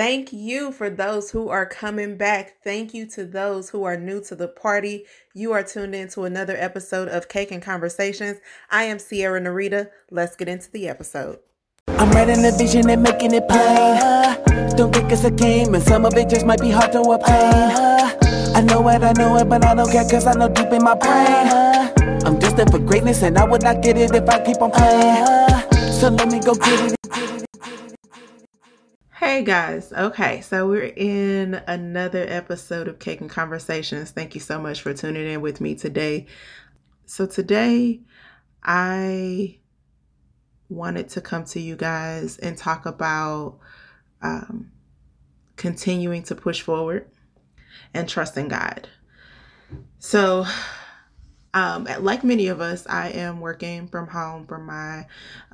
Thank 0.00 0.32
you 0.32 0.72
for 0.72 0.88
those 0.88 1.30
who 1.30 1.50
are 1.50 1.66
coming 1.66 2.16
back. 2.16 2.54
Thank 2.64 2.94
you 2.94 3.04
to 3.08 3.26
those 3.26 3.68
who 3.68 3.84
are 3.84 3.98
new 3.98 4.22
to 4.22 4.34
the 4.34 4.48
party. 4.48 5.04
You 5.34 5.52
are 5.52 5.62
tuned 5.62 5.94
in 5.94 6.08
to 6.12 6.22
another 6.22 6.56
episode 6.56 7.08
of 7.08 7.28
Cake 7.28 7.50
and 7.50 7.62
Conversations. 7.62 8.38
I 8.70 8.84
am 8.84 8.98
Sierra 8.98 9.38
Narita. 9.42 9.90
Let's 10.10 10.36
get 10.36 10.48
into 10.48 10.70
the 10.70 10.88
episode. 10.88 11.40
I'm 11.86 12.10
writing 12.12 12.40
the 12.40 12.50
vision 12.52 12.88
and 12.88 13.02
making 13.02 13.34
it 13.34 13.46
plain. 13.46 14.74
Don't 14.74 14.90
think 14.90 15.12
it's 15.12 15.24
a 15.24 15.30
game, 15.30 15.74
and 15.74 15.84
some 15.84 16.06
of 16.06 16.16
it 16.16 16.30
just 16.30 16.46
might 16.46 16.62
be 16.62 16.70
hard 16.70 16.92
to 16.92 17.02
obtain. 17.02 17.36
I 18.56 18.62
know 18.62 18.88
it, 18.88 19.02
I 19.02 19.12
know 19.18 19.36
it, 19.36 19.50
but 19.50 19.62
I 19.66 19.74
don't 19.74 19.92
care 19.92 20.08
cause 20.08 20.26
I 20.26 20.32
know 20.32 20.48
deep 20.48 20.72
in 20.72 20.82
my 20.82 20.94
brain. 20.94 22.24
I'm 22.24 22.38
destined 22.38 22.70
for 22.70 22.78
greatness, 22.78 23.22
and 23.22 23.36
I 23.36 23.44
would 23.44 23.62
not 23.62 23.82
get 23.82 23.98
it 23.98 24.14
if 24.14 24.26
I 24.30 24.42
keep 24.46 24.62
on 24.62 24.70
playing. 24.70 25.26
So 25.92 26.08
let 26.08 26.32
me 26.32 26.40
go 26.40 26.54
get 26.54 26.92
it. 26.92 26.99
Hey 29.20 29.44
guys, 29.44 29.92
okay, 29.92 30.40
so 30.40 30.66
we're 30.66 30.94
in 30.96 31.52
another 31.66 32.24
episode 32.26 32.88
of 32.88 32.98
Cake 32.98 33.20
and 33.20 33.28
Conversations. 33.28 34.12
Thank 34.12 34.34
you 34.34 34.40
so 34.40 34.58
much 34.58 34.80
for 34.80 34.94
tuning 34.94 35.28
in 35.28 35.42
with 35.42 35.60
me 35.60 35.74
today. 35.74 36.24
So, 37.04 37.26
today 37.26 38.00
I 38.62 39.58
wanted 40.70 41.10
to 41.10 41.20
come 41.20 41.44
to 41.44 41.60
you 41.60 41.76
guys 41.76 42.38
and 42.38 42.56
talk 42.56 42.86
about 42.86 43.58
um, 44.22 44.72
continuing 45.56 46.22
to 46.22 46.34
push 46.34 46.62
forward 46.62 47.06
and 47.92 48.08
trusting 48.08 48.48
God. 48.48 48.88
So, 49.98 50.46
um, 51.52 51.86
like 51.98 52.24
many 52.24 52.46
of 52.46 52.62
us, 52.62 52.86
I 52.86 53.10
am 53.10 53.40
working 53.40 53.86
from 53.86 54.06
home 54.06 54.46
from 54.46 54.64
my 54.64 55.06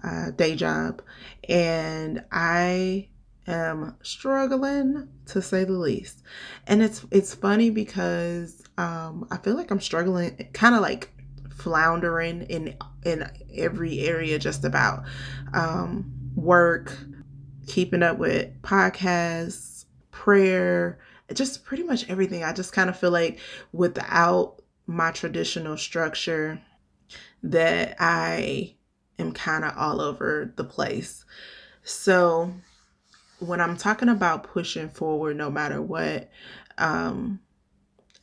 uh, 0.05 0.31
day 0.31 0.55
job, 0.55 1.03
and 1.49 2.25
I 2.31 3.09
am 3.47 3.97
struggling 4.03 5.09
to 5.27 5.43
say 5.43 5.65
the 5.65 5.73
least. 5.73 6.23
And 6.67 6.83
it's 6.83 7.05
it's 7.11 7.35
funny 7.35 7.71
because 7.71 8.63
um, 8.79 9.27
I 9.31 9.39
feel 9.39 9.55
like 9.55 9.71
I'm 9.71 9.81
struggling, 9.81 10.49
kind 10.53 10.75
of 10.75 10.81
like 10.81 11.13
floundering 11.51 12.43
in 12.43 12.77
in 13.05 13.31
every 13.55 14.01
area, 14.01 14.39
just 14.39 14.65
about 14.65 15.05
um, 15.55 16.13
work, 16.35 16.97
keeping 17.67 18.03
up 18.03 18.19
with 18.19 18.51
podcasts, 18.63 19.87
prayer, 20.11 20.99
just 21.33 21.65
pretty 21.65 21.83
much 21.83 22.09
everything. 22.09 22.45
I 22.45 22.53
just 22.53 22.73
kind 22.73 22.91
of 22.91 22.99
feel 22.99 23.11
like 23.11 23.39
without 23.73 24.63
my 24.87 25.11
traditional 25.11 25.77
structure, 25.77 26.61
that 27.43 27.97
I 27.99 28.75
am 29.19 29.33
kind 29.33 29.65
of 29.65 29.73
all 29.77 30.01
over 30.01 30.53
the 30.57 30.65
place. 30.65 31.25
So 31.83 32.53
when 33.39 33.61
I'm 33.61 33.77
talking 33.77 34.09
about 34.09 34.45
pushing 34.45 34.89
forward 34.89 35.37
no 35.37 35.51
matter 35.51 35.81
what, 35.83 36.31
um, 36.79 37.41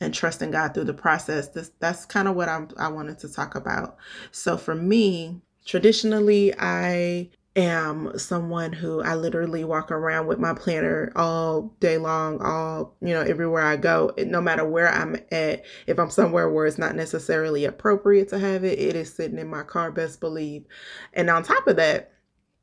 and 0.00 0.12
trusting 0.12 0.50
God 0.50 0.74
through 0.74 0.84
the 0.84 0.94
process, 0.94 1.48
this 1.48 1.70
that's 1.78 2.04
kind 2.04 2.28
of 2.28 2.34
what 2.34 2.48
I'm 2.48 2.68
I 2.76 2.88
wanted 2.88 3.18
to 3.20 3.32
talk 3.32 3.54
about. 3.54 3.96
So 4.32 4.56
for 4.56 4.74
me, 4.74 5.40
traditionally 5.64 6.52
I 6.58 7.30
am 7.56 8.18
someone 8.18 8.72
who 8.72 9.00
I 9.02 9.14
literally 9.14 9.62
walk 9.62 9.92
around 9.92 10.26
with 10.26 10.40
my 10.40 10.54
planner 10.54 11.12
all 11.14 11.74
day 11.78 11.98
long, 11.98 12.42
all, 12.42 12.96
you 13.00 13.14
know, 13.14 13.20
everywhere 13.20 13.62
I 13.62 13.76
go, 13.76 14.12
no 14.18 14.40
matter 14.40 14.64
where 14.64 14.88
I'm 14.88 15.16
at. 15.30 15.64
If 15.86 15.98
I'm 15.98 16.10
somewhere 16.10 16.50
where 16.50 16.66
it's 16.66 16.78
not 16.78 16.96
necessarily 16.96 17.64
appropriate 17.64 18.28
to 18.30 18.40
have 18.40 18.64
it, 18.64 18.78
it 18.78 18.96
is 18.96 19.14
sitting 19.14 19.38
in 19.38 19.48
my 19.48 19.62
car, 19.62 19.92
best 19.92 20.18
believe. 20.18 20.64
And 21.12 21.30
on 21.30 21.44
top 21.44 21.68
of 21.68 21.76
that, 21.76 22.12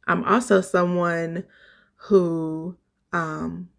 I'm 0.07 0.25
also 0.25 0.59
someone 0.59 1.45
who 2.05 2.75
um 3.13 3.69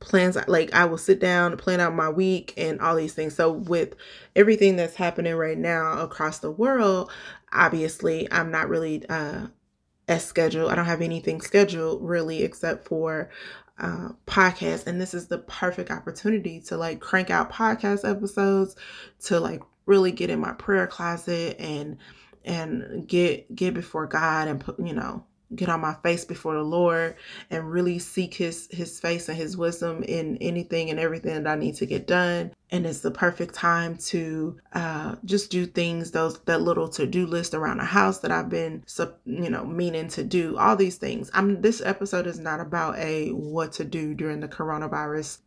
plans 0.00 0.36
like 0.48 0.74
I 0.74 0.84
will 0.84 0.98
sit 0.98 1.18
down 1.18 1.56
plan 1.56 1.80
out 1.80 1.94
my 1.94 2.08
week 2.08 2.54
and 2.56 2.80
all 2.80 2.96
these 2.96 3.14
things. 3.14 3.34
So 3.34 3.52
with 3.52 3.94
everything 4.36 4.76
that's 4.76 4.96
happening 4.96 5.34
right 5.34 5.58
now 5.58 6.00
across 6.00 6.38
the 6.38 6.50
world, 6.50 7.10
obviously 7.52 8.30
I'm 8.30 8.50
not 8.50 8.68
really 8.68 9.06
uh 9.08 9.46
as 10.08 10.24
scheduled. 10.24 10.70
I 10.70 10.74
don't 10.74 10.86
have 10.86 11.02
anything 11.02 11.40
scheduled 11.40 12.02
really 12.02 12.42
except 12.42 12.86
for 12.86 13.30
uh 13.78 14.10
podcasts 14.26 14.86
and 14.86 15.00
this 15.00 15.14
is 15.14 15.28
the 15.28 15.38
perfect 15.38 15.90
opportunity 15.90 16.60
to 16.60 16.76
like 16.76 17.00
crank 17.00 17.30
out 17.30 17.50
podcast 17.50 18.08
episodes 18.08 18.76
to 19.24 19.40
like 19.40 19.62
really 19.86 20.12
get 20.12 20.28
in 20.28 20.38
my 20.38 20.52
prayer 20.52 20.86
closet 20.86 21.56
and 21.58 21.96
and 22.44 23.08
get 23.08 23.54
get 23.54 23.72
before 23.72 24.06
God 24.06 24.48
and 24.48 24.60
put 24.60 24.78
you 24.78 24.92
know 24.94 25.24
get 25.54 25.68
on 25.68 25.80
my 25.80 25.94
face 26.02 26.24
before 26.24 26.54
the 26.54 26.62
Lord 26.62 27.16
and 27.50 27.70
really 27.70 27.98
seek 27.98 28.34
his 28.34 28.68
his 28.70 29.00
face 29.00 29.28
and 29.28 29.36
his 29.36 29.56
wisdom 29.56 30.02
in 30.02 30.36
anything 30.38 30.90
and 30.90 30.98
everything 30.98 31.42
that 31.42 31.50
I 31.50 31.56
need 31.56 31.76
to 31.76 31.86
get 31.86 32.06
done. 32.06 32.52
And 32.70 32.86
it's 32.86 33.00
the 33.00 33.10
perfect 33.10 33.54
time 33.54 33.96
to 33.96 34.58
uh, 34.72 35.16
just 35.24 35.50
do 35.50 35.66
things 35.66 36.12
those 36.12 36.38
that 36.40 36.62
little 36.62 36.88
to 36.90 37.06
do 37.06 37.26
list 37.26 37.54
around 37.54 37.78
the 37.78 37.84
house 37.84 38.20
that 38.20 38.30
I've 38.30 38.48
been 38.48 38.84
you 39.24 39.50
know 39.50 39.64
meaning 39.64 40.08
to 40.08 40.24
do. 40.24 40.56
All 40.56 40.76
these 40.76 40.96
things. 40.96 41.30
I'm 41.34 41.60
this 41.60 41.80
episode 41.80 42.26
is 42.26 42.38
not 42.38 42.60
about 42.60 42.96
a 42.98 43.30
what 43.30 43.72
to 43.72 43.84
do 43.84 44.14
during 44.14 44.40
the 44.40 44.48
coronavirus 44.48 45.38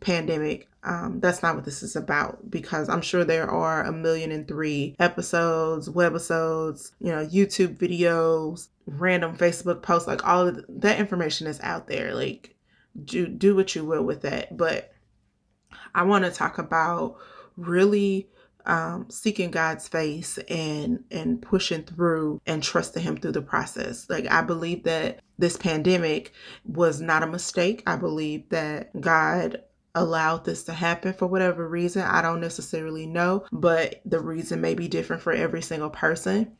pandemic 0.00 0.68
um, 0.84 1.20
that's 1.20 1.42
not 1.42 1.54
what 1.54 1.64
this 1.64 1.82
is 1.82 1.96
about 1.96 2.50
because 2.50 2.90
I'm 2.90 3.00
sure 3.00 3.24
there 3.24 3.50
are 3.50 3.84
a 3.84 3.92
million 3.92 4.30
and 4.30 4.46
three 4.46 4.94
episodes, 4.98 5.88
webisodes, 5.88 6.92
you 7.00 7.10
know, 7.10 7.26
YouTube 7.26 7.78
videos, 7.78 8.68
random 8.86 9.36
Facebook 9.36 9.82
posts, 9.82 10.06
like 10.06 10.26
all 10.26 10.48
of 10.48 10.64
that 10.68 11.00
information 11.00 11.46
is 11.46 11.58
out 11.62 11.88
there. 11.88 12.14
Like, 12.14 12.54
do 13.02 13.26
do 13.26 13.56
what 13.56 13.74
you 13.74 13.84
will 13.84 14.04
with 14.04 14.22
that. 14.22 14.56
But 14.56 14.92
I 15.94 16.02
want 16.02 16.26
to 16.26 16.30
talk 16.30 16.58
about 16.58 17.16
really 17.56 18.28
um, 18.66 19.06
seeking 19.10 19.50
God's 19.50 19.88
face 19.88 20.38
and 20.48 21.02
and 21.10 21.40
pushing 21.40 21.84
through 21.84 22.42
and 22.46 22.62
trusting 22.62 23.02
Him 23.02 23.16
through 23.16 23.32
the 23.32 23.42
process. 23.42 24.08
Like 24.10 24.30
I 24.30 24.42
believe 24.42 24.84
that 24.84 25.20
this 25.38 25.56
pandemic 25.56 26.32
was 26.66 27.00
not 27.00 27.22
a 27.22 27.26
mistake. 27.26 27.82
I 27.86 27.96
believe 27.96 28.50
that 28.50 29.00
God 29.00 29.62
allowed 29.94 30.44
this 30.44 30.64
to 30.64 30.72
happen 30.72 31.12
for 31.12 31.26
whatever 31.26 31.68
reason. 31.68 32.02
I 32.02 32.22
don't 32.22 32.40
necessarily 32.40 33.06
know, 33.06 33.44
but 33.52 34.00
the 34.04 34.20
reason 34.20 34.60
may 34.60 34.74
be 34.74 34.88
different 34.88 35.22
for 35.22 35.32
every 35.32 35.62
single 35.62 35.90
person. 35.90 36.56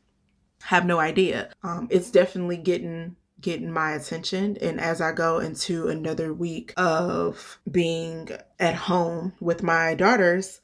Have 0.62 0.86
no 0.86 0.98
idea. 0.98 1.50
Um, 1.62 1.88
it's 1.90 2.10
definitely 2.10 2.56
getting 2.58 3.16
getting 3.40 3.70
my 3.70 3.92
attention 3.92 4.56
and 4.62 4.80
as 4.80 5.02
I 5.02 5.12
go 5.12 5.38
into 5.38 5.88
another 5.88 6.32
week 6.32 6.72
of 6.78 7.58
being 7.70 8.30
at 8.58 8.74
home 8.74 9.34
with 9.38 9.62
my 9.62 9.94
daughters, 9.94 10.62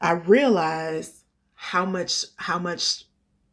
I 0.00 0.12
realize 0.12 1.24
how 1.54 1.84
much 1.84 2.26
how 2.36 2.58
much 2.58 3.06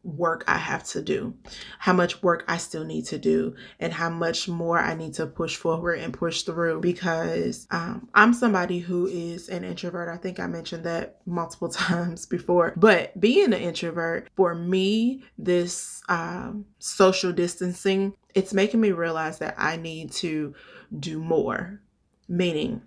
work 0.04 0.44
I 0.48 0.56
have 0.56 0.84
to 0.84 1.02
do, 1.02 1.34
how 1.78 1.92
much 1.92 2.22
work 2.22 2.44
I 2.48 2.56
still 2.56 2.84
need 2.84 3.06
to 3.06 3.18
do, 3.18 3.54
and 3.78 3.92
how 3.92 4.10
much 4.10 4.48
more 4.48 4.78
I 4.78 4.94
need 4.94 5.14
to 5.14 5.26
push 5.26 5.56
forward 5.56 5.98
and 6.00 6.12
push 6.12 6.42
through 6.42 6.80
because 6.80 7.66
um, 7.70 8.08
I'm 8.14 8.34
somebody 8.34 8.78
who 8.78 9.06
is 9.06 9.48
an 9.48 9.64
introvert. 9.64 10.08
I 10.08 10.16
think 10.16 10.40
I 10.40 10.46
mentioned 10.46 10.84
that 10.84 11.20
multiple 11.26 11.68
times 11.70 12.26
before. 12.26 12.74
But 12.76 13.18
being 13.20 13.52
an 13.52 13.60
introvert, 13.60 14.28
for 14.36 14.54
me, 14.54 15.22
this 15.38 16.02
um, 16.08 16.66
social 16.78 17.32
distancing, 17.32 18.14
it's 18.34 18.52
making 18.52 18.80
me 18.80 18.92
realize 18.92 19.38
that 19.38 19.54
I 19.58 19.76
need 19.76 20.12
to 20.12 20.54
do 20.98 21.18
more. 21.18 21.80
Meaning, 22.28 22.82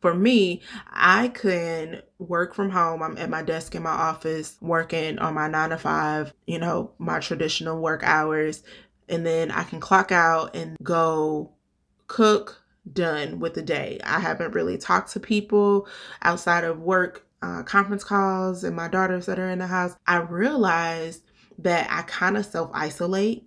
for 0.00 0.14
me, 0.14 0.62
I 0.90 1.28
can 1.28 2.02
work 2.20 2.54
from 2.54 2.70
home. 2.70 3.02
I'm 3.02 3.16
at 3.18 3.30
my 3.30 3.42
desk 3.42 3.74
in 3.74 3.82
my 3.82 3.90
office 3.90 4.56
working 4.60 5.18
on 5.18 5.34
my 5.34 5.48
nine 5.48 5.70
to 5.70 5.78
five, 5.78 6.32
you 6.46 6.58
know, 6.58 6.92
my 6.98 7.18
traditional 7.18 7.80
work 7.80 8.02
hours. 8.04 8.62
And 9.08 9.26
then 9.26 9.50
I 9.50 9.64
can 9.64 9.80
clock 9.80 10.12
out 10.12 10.54
and 10.54 10.76
go 10.82 11.52
cook, 12.06 12.62
done 12.92 13.40
with 13.40 13.54
the 13.54 13.62
day. 13.62 13.98
I 14.04 14.20
haven't 14.20 14.54
really 14.54 14.78
talked 14.78 15.12
to 15.12 15.20
people 15.20 15.88
outside 16.22 16.64
of 16.64 16.80
work 16.80 17.26
uh, 17.42 17.62
conference 17.62 18.04
calls 18.04 18.64
and 18.64 18.76
my 18.76 18.88
daughters 18.88 19.26
that 19.26 19.38
are 19.38 19.48
in 19.48 19.58
the 19.58 19.66
house. 19.66 19.96
I 20.06 20.18
realized 20.18 21.22
that 21.58 21.88
I 21.90 22.02
kind 22.02 22.36
of 22.36 22.46
self 22.46 22.70
isolate. 22.74 23.46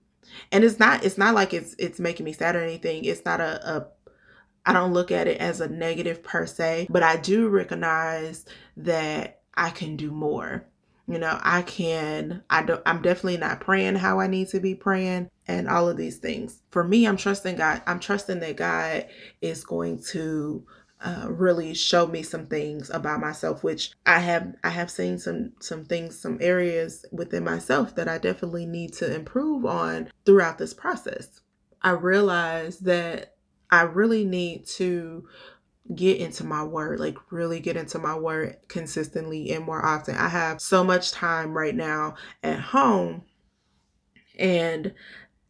And 0.52 0.64
it's 0.64 0.80
not 0.80 1.06
it's 1.06 1.18
not 1.18 1.36
like 1.36 1.54
it's 1.54 1.76
it's 1.78 2.00
making 2.00 2.26
me 2.26 2.34
sad 2.34 2.56
or 2.56 2.64
anything. 2.64 3.06
It's 3.06 3.24
not 3.24 3.40
a, 3.40 3.76
a 3.76 3.88
I 4.66 4.74
don't 4.74 4.94
look 4.94 5.12
at 5.12 5.28
it 5.28 5.40
as 5.40 5.62
a 5.62 5.68
negative 5.68 6.24
per 6.24 6.46
se, 6.46 6.88
but 6.90 7.04
I 7.04 7.18
do 7.18 7.48
recognize 7.50 8.46
that 8.78 9.42
I 9.56 9.70
can 9.70 9.96
do 9.96 10.12
more. 10.12 10.66
You 11.08 11.20
know, 11.20 11.38
I 11.44 11.64
can, 11.64 12.44
I 12.50 12.64
don't, 12.64 12.82
I'm 12.86 13.02
definitely 13.02 13.38
not 13.38 13.60
praying 13.60 13.96
how 13.96 14.22
I 14.22 14.28
need 14.28 14.48
to 14.50 14.62
be 14.62 14.74
praying 14.74 15.30
and 15.48 15.68
all 15.68 15.90
of 15.90 15.98
these 15.98 16.18
things. 16.18 16.62
For 16.72 16.84
me, 16.84 17.06
I'm 17.06 17.18
trusting 17.18 17.58
God. 17.58 17.82
I'm 17.86 18.00
trusting 18.00 18.40
that 18.40 18.56
God 18.56 19.08
is 19.42 19.66
going 19.66 20.02
to 20.12 20.66
uh, 21.02 21.28
really 21.30 21.74
show 21.74 22.08
me 22.08 22.24
some 22.24 22.46
things 22.46 22.90
about 22.90 23.20
myself 23.20 23.62
which 23.62 23.92
i 24.06 24.20
have 24.20 24.56
i 24.64 24.70
have 24.70 24.90
seen 24.90 25.20
some 25.20 25.52
some 25.60 25.84
things 25.84 26.18
some 26.18 26.38
areas 26.40 27.06
within 27.12 27.44
myself 27.44 27.94
that 27.94 28.08
i 28.08 28.18
definitely 28.18 28.66
need 28.66 28.94
to 28.94 29.14
improve 29.14 29.66
on 29.66 30.10
throughout 30.24 30.58
this 30.58 30.74
process 30.74 31.42
I 31.84 31.92
realized 31.92 32.86
that 32.86 33.33
I 33.74 33.82
really 33.82 34.24
need 34.24 34.68
to 34.78 35.28
get 35.96 36.20
into 36.20 36.44
my 36.44 36.64
word, 36.64 37.00
like 37.00 37.18
really 37.32 37.60
get 37.60 37.76
into 37.76 37.98
my 37.98 38.16
word 38.16 38.58
consistently 38.68 39.50
and 39.50 39.66
more 39.66 39.84
often. 39.84 40.16
I 40.16 40.28
have 40.28 40.62
so 40.62 40.84
much 40.84 41.12
time 41.12 41.58
right 41.58 41.74
now 41.74 42.14
at 42.44 42.60
home 42.60 43.24
and 44.38 44.94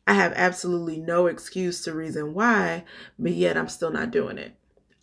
I 0.07 0.13
have 0.13 0.31
absolutely 0.37 1.01
no 1.01 1.27
excuse 1.27 1.83
to 1.83 1.93
reason 1.93 2.33
why, 2.33 2.85
but 3.19 3.33
yet 3.33 3.57
I'm 3.57 3.67
still 3.67 3.91
not 3.91 4.11
doing 4.11 4.37
it. 4.37 4.55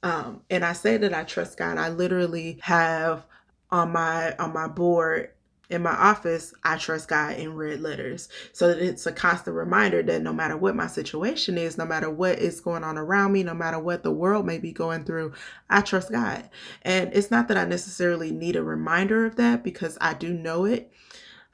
Um, 0.02 0.40
and 0.49 0.64
I 0.64 0.72
say 0.72 0.96
that 0.96 1.12
I 1.12 1.25
trust 1.25 1.58
God. 1.58 1.76
I 1.76 1.90
literally 1.90 2.58
have 2.62 3.26
on 3.70 3.93
my 3.93 4.34
on 4.37 4.55
my 4.55 4.67
board 4.67 5.32
in 5.70 5.82
my 5.82 5.93
office, 5.93 6.52
I 6.64 6.76
trust 6.76 7.08
God 7.08 7.37
in 7.37 7.55
red 7.55 7.81
letters. 7.81 8.28
So 8.52 8.69
that 8.69 8.78
it's 8.78 9.06
a 9.06 9.12
constant 9.12 9.56
reminder 9.56 10.02
that 10.02 10.22
no 10.22 10.32
matter 10.32 10.56
what 10.56 10.76
my 10.76 10.88
situation 10.88 11.56
is, 11.56 11.78
no 11.78 11.87
matter 11.87 12.11
what 12.11 12.38
is 12.38 12.61
going 12.61 12.84
on 12.84 12.99
around 12.99 13.32
me, 13.32 13.43
no 13.44 13.55
matter 13.55 13.78
what 13.78 14.02
the 14.02 14.11
world 14.11 14.44
may 14.44 14.58
be 14.58 14.72
going 14.72 15.05
through, 15.05 15.32
I 15.70 15.81
trust 15.81 16.11
God. 16.11 16.50
And 16.82 17.11
it's 17.14 17.31
not 17.31 17.49
that 17.49 17.56
I 17.56 17.64
necessarily 17.64 18.32
need 18.32 18.56
a 18.56 18.64
reminder 18.64 19.25
of 19.25 19.37
that 19.37 19.62
because 19.62 19.96
I 20.00 20.14
do 20.14 20.34
know 20.34 20.64
it, 20.64 20.93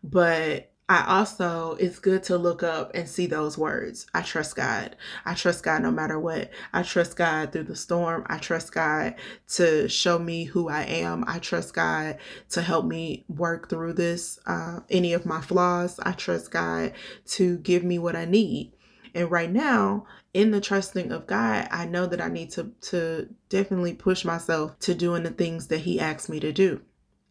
but 0.03 0.73
I 0.89 1.19
also, 1.19 1.77
it's 1.81 1.99
good 1.99 2.23
to 2.25 2.39
look 2.39 2.63
up 2.63 2.93
and 2.95 3.09
see 3.09 3.27
those 3.27 3.59
words. 3.59 4.07
I 4.15 4.23
trust 4.23 4.55
God. 4.55 4.95
I 5.25 5.35
trust 5.35 5.65
God 5.65 5.83
no 5.83 5.91
matter 5.91 6.17
what. 6.17 6.51
I 6.73 6.85
trust 6.85 7.17
God 7.17 7.51
through 7.51 7.65
the 7.65 7.75
storm. 7.75 8.25
I 8.29 8.39
trust 8.39 8.73
God 8.73 9.17
to 9.55 9.89
show 9.89 10.17
me 10.21 10.45
who 10.45 10.69
I 10.69 10.83
am. 10.83 11.25
I 11.27 11.41
trust 11.41 11.75
God 11.75 12.19
to 12.51 12.63
help 12.63 12.87
me 12.87 13.25
work 13.29 13.69
through 13.69 13.95
this, 13.95 14.39
uh, 14.47 14.81
any 14.89 15.13
of 15.13 15.27
my 15.27 15.41
flaws. 15.41 15.99
I 15.99 16.13
trust 16.13 16.53
God 16.53 16.93
to 17.31 17.59
give 17.59 17.83
me 17.83 17.99
what 17.99 18.15
I 18.15 18.25
need. 18.25 18.73
And 19.13 19.29
right 19.29 19.51
now, 19.51 20.07
in 20.35 20.53
the 20.53 20.61
trusting 20.61 21.11
of 21.11 21.27
God, 21.27 21.67
I 21.73 21.87
know 21.87 22.07
that 22.07 22.21
I 22.21 22.29
need 22.29 22.51
to, 22.51 22.71
to 22.83 23.29
definitely 23.49 23.95
push 23.95 24.25
myself 24.25 24.79
to 24.81 24.95
doing 24.95 25.25
the 25.25 25.31
things 25.31 25.67
that 25.67 25.81
He 25.81 25.99
asks 25.99 26.29
me 26.29 26.39
to 26.39 26.53
do. 26.53 26.83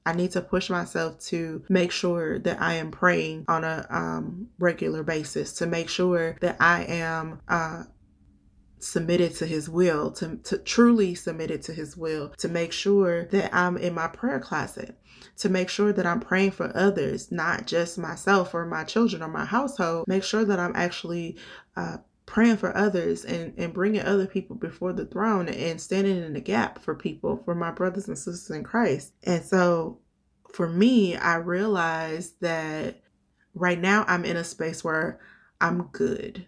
I 0.05 0.13
need 0.13 0.31
to 0.31 0.41
push 0.41 0.69
myself 0.69 1.19
to 1.25 1.63
make 1.69 1.91
sure 1.91 2.39
that 2.39 2.61
I 2.61 2.75
am 2.75 2.91
praying 2.91 3.45
on 3.47 3.63
a 3.63 3.87
um, 3.89 4.47
regular 4.59 5.03
basis, 5.03 5.53
to 5.53 5.65
make 5.65 5.89
sure 5.89 6.37
that 6.41 6.57
I 6.59 6.83
am 6.83 7.41
uh, 7.47 7.83
submitted 8.79 9.35
to 9.35 9.45
his 9.47 9.67
will, 9.67 10.11
to, 10.11 10.37
to 10.37 10.57
truly 10.59 11.15
submitted 11.15 11.61
to 11.63 11.73
his 11.73 11.97
will, 11.97 12.29
to 12.37 12.47
make 12.47 12.71
sure 12.71 13.25
that 13.25 13.53
I'm 13.53 13.77
in 13.77 13.93
my 13.93 14.07
prayer 14.07 14.39
closet, 14.39 14.97
to 15.37 15.49
make 15.49 15.69
sure 15.69 15.91
that 15.91 16.05
I'm 16.05 16.19
praying 16.19 16.51
for 16.51 16.71
others, 16.75 17.31
not 17.31 17.65
just 17.65 17.97
myself 17.97 18.53
or 18.53 18.65
my 18.65 18.83
children 18.83 19.23
or 19.23 19.27
my 19.27 19.45
household. 19.45 20.07
Make 20.07 20.23
sure 20.23 20.45
that 20.45 20.59
I'm 20.59 20.75
actually 20.75 21.37
uh, 21.75 21.97
praying 22.25 22.57
for 22.57 22.75
others 22.75 23.23
and, 23.23 23.53
and 23.57 23.73
bringing 23.73 24.01
other 24.01 24.25
people 24.27 24.55
before 24.55 24.93
the 24.93 25.05
throne 25.05 25.47
and 25.47 25.79
standing 25.79 26.17
in 26.23 26.33
the 26.33 26.41
gap 26.41 26.81
for 26.81 26.95
people, 26.95 27.41
for 27.45 27.55
my 27.55 27.71
brothers 27.71 28.07
and 28.07 28.17
sisters 28.17 28.55
in 28.55 28.63
Christ. 28.63 29.13
And 29.23 29.43
so 29.43 29.99
for 30.51 30.67
me, 30.67 31.15
I 31.15 31.35
realized 31.35 32.35
that 32.41 33.01
right 33.53 33.79
now 33.79 34.05
I'm 34.07 34.25
in 34.25 34.37
a 34.37 34.43
space 34.43 34.83
where 34.83 35.19
I'm 35.61 35.83
good. 35.91 36.47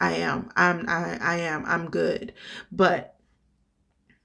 I 0.00 0.14
am. 0.14 0.50
I'm 0.56 0.88
I, 0.88 1.18
I 1.20 1.36
am. 1.40 1.64
I'm 1.66 1.90
good. 1.90 2.32
But 2.70 3.16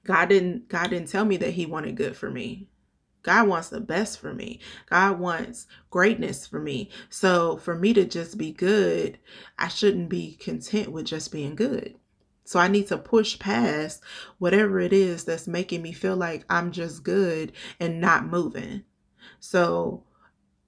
God 0.05 0.29
didn't 0.29 0.69
God 0.69 0.89
didn't 0.89 1.09
tell 1.09 1.25
me 1.25 1.37
that 1.37 1.51
he 1.51 1.65
wanted 1.65 1.95
good 1.95 2.15
for 2.15 2.29
me. 2.29 2.67
God 3.23 3.47
wants 3.47 3.69
the 3.69 3.79
best 3.79 4.19
for 4.19 4.33
me. 4.33 4.59
God 4.89 5.19
wants 5.19 5.67
greatness 5.89 6.45
for 6.45 6.59
me. 6.59 6.89
So 7.09 7.57
for 7.57 7.75
me 7.75 7.93
to 7.93 8.05
just 8.05 8.37
be 8.37 8.51
good, 8.51 9.17
I 9.57 9.69
shouldn't 9.69 10.09
be 10.09 10.35
content 10.35 10.91
with 10.91 11.05
just 11.05 11.31
being 11.31 11.55
good. 11.55 11.95
So 12.45 12.59
I 12.59 12.67
need 12.67 12.87
to 12.87 12.97
push 12.97 13.39
past 13.39 14.03
whatever 14.37 14.79
it 14.79 14.91
is 14.91 15.23
that's 15.23 15.47
making 15.47 15.81
me 15.81 15.93
feel 15.93 16.17
like 16.17 16.45
I'm 16.49 16.71
just 16.71 17.03
good 17.03 17.53
and 17.79 18.01
not 18.01 18.27
moving. 18.27 18.83
So 19.39 20.03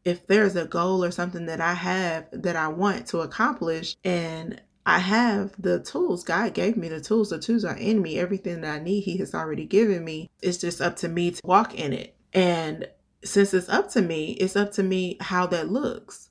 if 0.06 0.26
there's 0.28 0.56
a 0.56 0.66
goal 0.66 1.04
or 1.04 1.12
something 1.12 1.48
that 1.48 1.60
I 1.60 1.74
have 1.74 2.28
that 2.32 2.56
I 2.56 2.70
want 2.70 3.08
to 3.08 3.20
accomplish 3.20 3.96
and 4.04 4.62
I 4.86 5.00
have 5.00 5.60
the 5.60 5.80
tools. 5.80 6.24
God 6.24 6.54
gave 6.54 6.78
me 6.78 6.90
the 6.90 7.02
tools. 7.02 7.32
The 7.32 7.40
tools 7.40 7.66
are 7.66 7.76
in 7.76 8.02
me. 8.02 8.20
Everything 8.20 8.62
that 8.62 8.82
I 8.82 8.84
need, 8.84 9.02
He 9.02 9.18
has 9.18 9.34
already 9.34 9.66
given 9.66 10.06
me. 10.06 10.30
It's 10.42 10.60
just 10.60 10.80
up 10.80 10.96
to 10.98 11.08
me 11.10 11.32
to 11.32 11.42
walk 11.44 11.74
in 11.74 11.92
it. 11.92 12.15
And 12.36 12.88
since 13.24 13.54
it's 13.54 13.70
up 13.70 13.90
to 13.92 14.02
me, 14.02 14.32
it's 14.34 14.56
up 14.56 14.72
to 14.74 14.84
me 14.84 15.18
how 15.22 15.48
that 15.48 15.70
looks. 15.70 16.30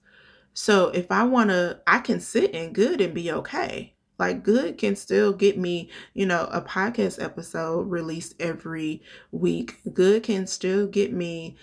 So 0.53 0.89
if 0.89 1.11
I 1.11 1.25
want 1.25 1.51
to, 1.51 1.81
I 1.87 1.99
can 1.99 2.21
sit 2.21 2.53
in 2.53 2.73
good 2.73 3.01
and 3.01 3.13
be 3.15 3.33
okay. 3.33 3.95
Like 4.19 4.45
good 4.45 4.79
can 4.79 4.95
still 4.95 5.33
get 5.33 5.59
me, 5.59 5.91
you 6.13 6.27
know, 6.27 6.47
a 6.53 6.61
podcast 6.61 7.21
episode 7.21 7.91
released 7.91 8.35
every 8.39 9.03
week. 9.33 9.81
Good 9.93 10.23
can 10.23 10.47
still 10.47 10.87
get 10.87 11.13
me 11.13 11.57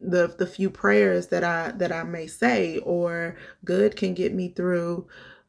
the 0.00 0.28
the 0.38 0.46
few 0.46 0.70
prayers 0.70 1.26
that 1.26 1.44
I 1.44 1.72
that 1.72 1.92
I 1.92 2.04
may 2.04 2.26
say 2.26 2.78
or 2.78 3.36
good 3.64 3.96
can 3.96 4.14
get 4.14 4.32
me 4.32 4.48
through 4.48 5.08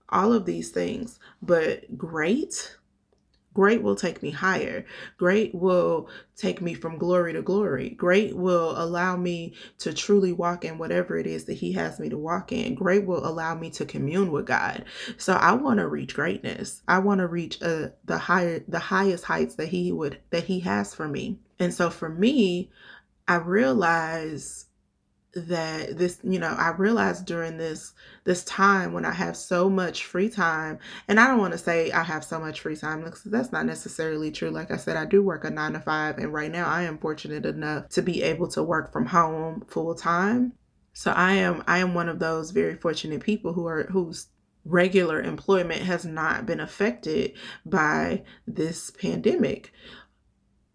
all 0.09 0.33
of 0.33 0.45
these 0.45 0.71
things. 0.71 1.19
But 1.41 1.97
great 1.97 2.75
Great 3.59 3.83
will 3.83 3.97
take 3.97 4.23
me 4.23 4.31
higher. 4.31 4.85
Great 5.17 5.53
will 5.53 6.07
take 6.37 6.61
me 6.61 6.73
from 6.73 6.97
glory 6.97 7.33
to 7.33 7.41
glory. 7.41 7.89
Great 7.89 8.33
will 8.33 8.71
allow 8.81 9.17
me 9.17 9.53
to 9.79 9.93
truly 9.93 10.31
walk 10.31 10.63
in 10.63 10.77
whatever 10.77 11.17
it 11.17 11.27
is 11.27 11.43
that 11.43 11.55
He 11.55 11.73
has 11.73 11.99
me 11.99 12.07
to 12.07 12.17
walk 12.17 12.53
in. 12.53 12.73
Great 12.73 13.05
will 13.05 13.27
allow 13.27 13.55
me 13.55 13.69
to 13.71 13.83
commune 13.83 14.31
with 14.31 14.45
God. 14.45 14.85
So 15.17 15.33
I 15.33 15.51
want 15.55 15.79
to 15.79 15.89
reach 15.89 16.15
greatness. 16.15 16.81
I 16.87 16.99
want 16.99 17.19
to 17.19 17.27
reach 17.27 17.61
uh, 17.61 17.89
the 18.05 18.17
higher, 18.17 18.63
the 18.65 18.79
highest 18.79 19.25
heights 19.25 19.55
that 19.55 19.67
He 19.67 19.91
would 19.91 20.19
that 20.29 20.45
He 20.45 20.61
has 20.61 20.95
for 20.95 21.09
me. 21.09 21.39
And 21.59 21.73
so 21.73 21.89
for 21.89 22.07
me, 22.07 22.71
I 23.27 23.35
realize 23.35 24.67
that 25.33 25.97
this 25.97 26.19
you 26.23 26.39
know 26.39 26.55
i 26.57 26.69
realized 26.69 27.25
during 27.25 27.57
this 27.57 27.93
this 28.23 28.43
time 28.45 28.93
when 28.93 29.05
i 29.05 29.11
have 29.11 29.37
so 29.37 29.69
much 29.69 30.05
free 30.05 30.27
time 30.27 30.79
and 31.07 31.19
i 31.19 31.27
don't 31.27 31.37
want 31.37 31.51
to 31.51 31.57
say 31.57 31.91
i 31.91 32.03
have 32.03 32.23
so 32.23 32.39
much 32.39 32.61
free 32.61 32.75
time 32.75 33.03
because 33.03 33.23
that's 33.23 33.51
not 33.51 33.65
necessarily 33.65 34.31
true. 34.31 34.49
Like 34.49 34.71
i 34.71 34.77
said 34.77 34.97
i 34.97 35.05
do 35.05 35.21
work 35.21 35.45
a 35.45 35.51
nine 35.51 35.73
to 35.73 35.79
five 35.79 36.17
and 36.17 36.33
right 36.33 36.51
now 36.51 36.67
i 36.67 36.81
am 36.81 36.97
fortunate 36.97 37.45
enough 37.45 37.89
to 37.89 38.01
be 38.01 38.23
able 38.23 38.47
to 38.49 38.63
work 38.63 38.91
from 38.91 39.05
home 39.05 39.63
full 39.67 39.93
time 39.93 40.53
so 40.93 41.11
i 41.11 41.33
am 41.33 41.63
i 41.67 41.77
am 41.77 41.93
one 41.93 42.09
of 42.09 42.19
those 42.19 42.49
very 42.49 42.75
fortunate 42.75 43.21
people 43.21 43.53
who 43.53 43.67
are 43.67 43.83
whose 43.83 44.29
regular 44.65 45.21
employment 45.21 45.81
has 45.81 46.05
not 46.05 46.45
been 46.45 46.59
affected 46.59 47.33
by 47.65 48.23
this 48.47 48.91
pandemic 48.91 49.71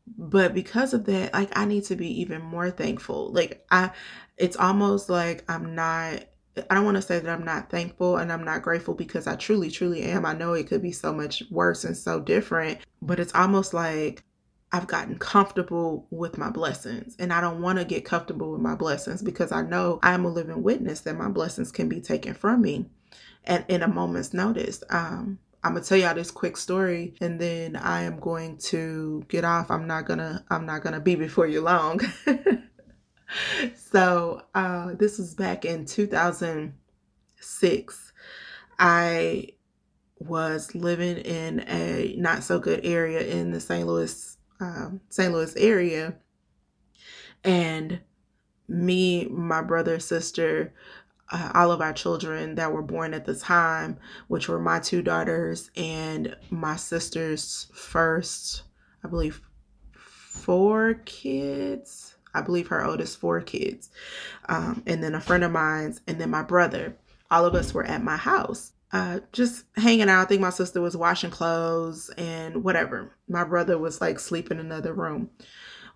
but 0.06 0.54
because 0.54 0.94
of 0.94 1.04
that 1.04 1.32
like 1.34 1.56
i 1.56 1.64
need 1.64 1.84
to 1.84 1.96
be 1.96 2.20
even 2.20 2.42
more 2.42 2.70
thankful 2.70 3.32
like 3.32 3.64
i 3.70 3.90
it's 4.37 4.56
almost 4.56 5.08
like 5.08 5.44
I'm 5.49 5.75
not 5.75 6.25
I 6.70 6.75
don't 6.75 6.84
want 6.84 6.96
to 6.96 7.02
say 7.02 7.18
that 7.18 7.30
I'm 7.30 7.44
not 7.44 7.68
thankful 7.68 8.16
and 8.16 8.32
I'm 8.32 8.44
not 8.44 8.62
grateful 8.62 8.94
because 8.94 9.26
I 9.26 9.34
truly, 9.34 9.70
truly 9.73 10.02
am. 10.02 10.25
I 10.25 10.34
know 10.34 10.52
it 10.52 10.68
could 10.68 10.82
be 10.82 10.92
so 10.92 11.12
much 11.12 11.42
worse 11.50 11.82
and 11.82 11.96
so 11.96 12.20
different, 12.20 12.78
but 13.02 13.18
it's 13.18 13.34
almost 13.34 13.75
like 13.75 14.23
I've 14.70 14.87
gotten 14.87 15.18
comfortable 15.18 16.06
with 16.11 16.38
my 16.38 16.50
blessings 16.50 17.16
and 17.18 17.32
I 17.32 17.40
don't 17.40 17.61
want 17.61 17.80
to 17.80 17.84
get 17.84 18.04
comfortable 18.04 18.52
with 18.52 18.61
my 18.61 18.76
blessings 18.76 19.20
because 19.20 19.50
I 19.50 19.62
know 19.62 19.99
I'm 20.04 20.25
a 20.25 20.28
living 20.28 20.62
witness 20.62 21.00
that 21.00 21.16
my 21.18 21.28
blessings 21.28 21.73
can 21.73 21.88
be 21.88 22.00
taken 22.00 22.34
from 22.34 22.62
me 22.62 22.87
and 23.44 23.64
in 23.66 23.82
a 23.82 23.88
moment's 23.88 24.32
notice. 24.32 24.84
Um, 24.90 25.40
I'm 25.64 25.73
gonna 25.73 25.85
tell 25.85 25.99
y'all 25.99 26.14
this 26.14 26.30
quick 26.30 26.56
story 26.59 27.14
and 27.23 27.40
then 27.40 27.75
I 27.75 28.02
am 28.02 28.21
going 28.21 28.59
to 28.68 29.25
get 29.28 29.44
off. 29.44 29.71
I'm 29.71 29.87
not 29.87 30.04
gonna 30.04 30.44
I'm 30.50 30.66
not 30.66 30.83
gonna 30.83 31.00
be 31.00 31.14
before 31.14 31.47
you 31.47 31.62
long. 31.62 32.00
so 33.75 34.42
uh, 34.54 34.92
this 34.99 35.16
was 35.16 35.35
back 35.35 35.64
in 35.64 35.87
2006. 35.87 38.12
I 38.78 39.49
was 40.18 40.75
living 40.75 41.16
in 41.16 41.64
a 41.66 42.14
not 42.18 42.42
so 42.42 42.59
good 42.59 42.85
area 42.85 43.23
in 43.23 43.50
the 43.50 43.61
St. 43.61 43.87
Louis 43.87 44.37
um, 44.61 45.00
St. 45.09 45.33
Louis 45.33 45.56
area, 45.56 46.16
and 47.42 48.00
me, 48.68 49.25
my 49.26 49.62
brother, 49.62 49.99
sister, 49.99 50.75
uh, 51.31 51.50
all 51.54 51.73
of 51.73 51.81
our 51.81 51.93
children 51.93 52.54
that 52.57 52.73
were 52.73 52.83
born 52.83 53.14
at 53.14 53.25
the 53.25 53.35
time, 53.35 53.99
which 54.28 54.49
were 54.49 54.61
my 54.61 54.78
two 54.78 55.02
daughters 55.02 55.71
and 55.76 56.37
my 56.50 56.76
sister's 56.76 57.69
first, 57.73 58.62
I 59.04 59.09
believe, 59.09 59.40
four 59.93 60.95
kids 61.04 62.14
I 62.35 62.40
believe 62.43 62.69
her 62.69 62.85
oldest 62.85 63.19
four 63.19 63.40
kids, 63.40 63.90
um, 64.49 64.83
and 64.87 65.02
then 65.02 65.14
a 65.14 65.21
friend 65.21 65.45
of 65.45 65.52
mine's, 65.52 66.00
and 66.07 66.21
then 66.21 66.31
my 66.31 66.43
brother. 66.43 66.97
All 67.31 67.47
of 67.47 67.54
us 67.54 67.73
were 67.73 67.85
at 67.85 68.02
my 68.02 68.16
house, 68.16 68.73
uh, 68.93 69.21
just 69.33 69.64
hanging 69.76 70.09
out. 70.09 70.23
I 70.23 70.25
think 70.26 70.40
my 70.40 70.50
sister 70.50 70.81
was 70.81 70.97
washing 70.97 71.31
clothes 71.31 72.11
and 72.19 72.62
whatever. 72.62 73.16
My 73.28 73.45
brother 73.45 73.78
was 73.78 74.00
like 74.00 74.19
sleeping 74.19 74.59
in 74.59 74.66
another 74.66 74.93
room. 74.93 75.31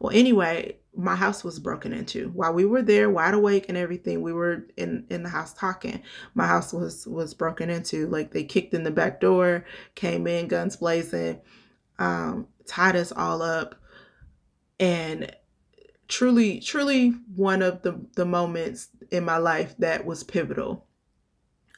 Well, 0.00 0.12
anyway, 0.14 0.76
my 0.97 1.14
house 1.14 1.45
was 1.45 1.59
broken 1.59 1.93
into. 1.93 2.28
While 2.31 2.52
we 2.52 2.64
were 2.64 2.83
there 2.83 3.11
wide 3.11 3.35
awake 3.35 3.67
and 3.69 3.78
everything 3.78 4.21
we 4.23 4.33
were 4.33 4.67
in 4.76 5.07
in 5.11 5.23
the 5.23 5.28
house 5.28 5.55
talking. 5.55 6.02
My 6.35 6.47
house 6.47 6.73
was 6.73 7.07
was 7.07 7.35
broken 7.35 7.71
into. 7.71 8.09
Like 8.09 8.33
they 8.33 8.45
kicked 8.45 8.75
in 8.75 8.85
the 8.85 8.90
back 8.90 9.21
door 9.21 9.64
came 9.95 10.26
in 10.26 10.49
guns 10.49 10.76
blazing 10.76 11.40
um 11.99 12.47
tied 12.67 12.97
us 12.97 13.12
all 13.12 13.43
up. 13.43 13.76
And 14.81 15.35
truly 16.09 16.61
truly 16.61 17.11
one 17.35 17.62
of 17.62 17.83
the 17.83 18.00
the 18.17 18.25
moments 18.25 18.88
in 19.11 19.25
my 19.25 19.37
life 19.38 19.75
that 19.78 20.05
was 20.05 20.25
pivotal. 20.25 20.87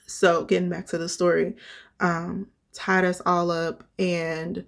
So 0.06 0.44
getting 0.44 0.70
back 0.70 0.86
to 0.88 0.98
the 0.98 1.08
story 1.08 1.56
um 2.00 2.48
tied 2.72 3.04
us 3.04 3.20
all 3.26 3.50
up 3.50 3.84
and 3.98 4.64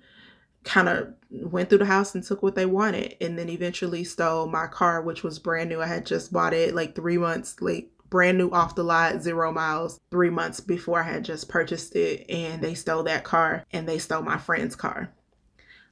kind 0.65 0.89
of 0.89 1.15
went 1.31 1.69
through 1.69 1.79
the 1.79 1.85
house 1.85 2.15
and 2.15 2.23
took 2.23 2.43
what 2.43 2.55
they 2.55 2.67
wanted. 2.67 3.17
And 3.21 3.39
then 3.39 3.49
eventually 3.49 4.05
stole 4.05 4.47
my 4.47 4.67
car 4.67 5.03
which 5.03 5.23
was 5.23 5.39
brand 5.39 5.69
new. 5.69 5.81
I 5.81 5.87
had 5.87 6.07
just 6.07 6.33
bought 6.33 6.55
it 6.55 6.75
like 6.75 6.95
three 6.95 7.19
months 7.19 7.61
late 7.61 7.91
brand 8.11 8.37
new 8.37 8.51
off 8.51 8.75
the 8.75 8.85
lot 8.85 9.23
zero 9.23 9.51
miles 9.51 9.99
three 10.11 10.29
months 10.29 10.61
before 10.61 11.01
i 11.01 11.03
had 11.03 11.25
just 11.25 11.49
purchased 11.49 11.97
it. 11.97 12.29
And 12.29 12.63
they 12.63 12.75
stole 12.75 13.03
that 13.05 13.25
car 13.25 13.65
and 13.73 13.89
they 13.89 13.99
stole 13.99 14.23
my 14.23 14.39
friend's 14.39 14.77
car. 14.77 15.11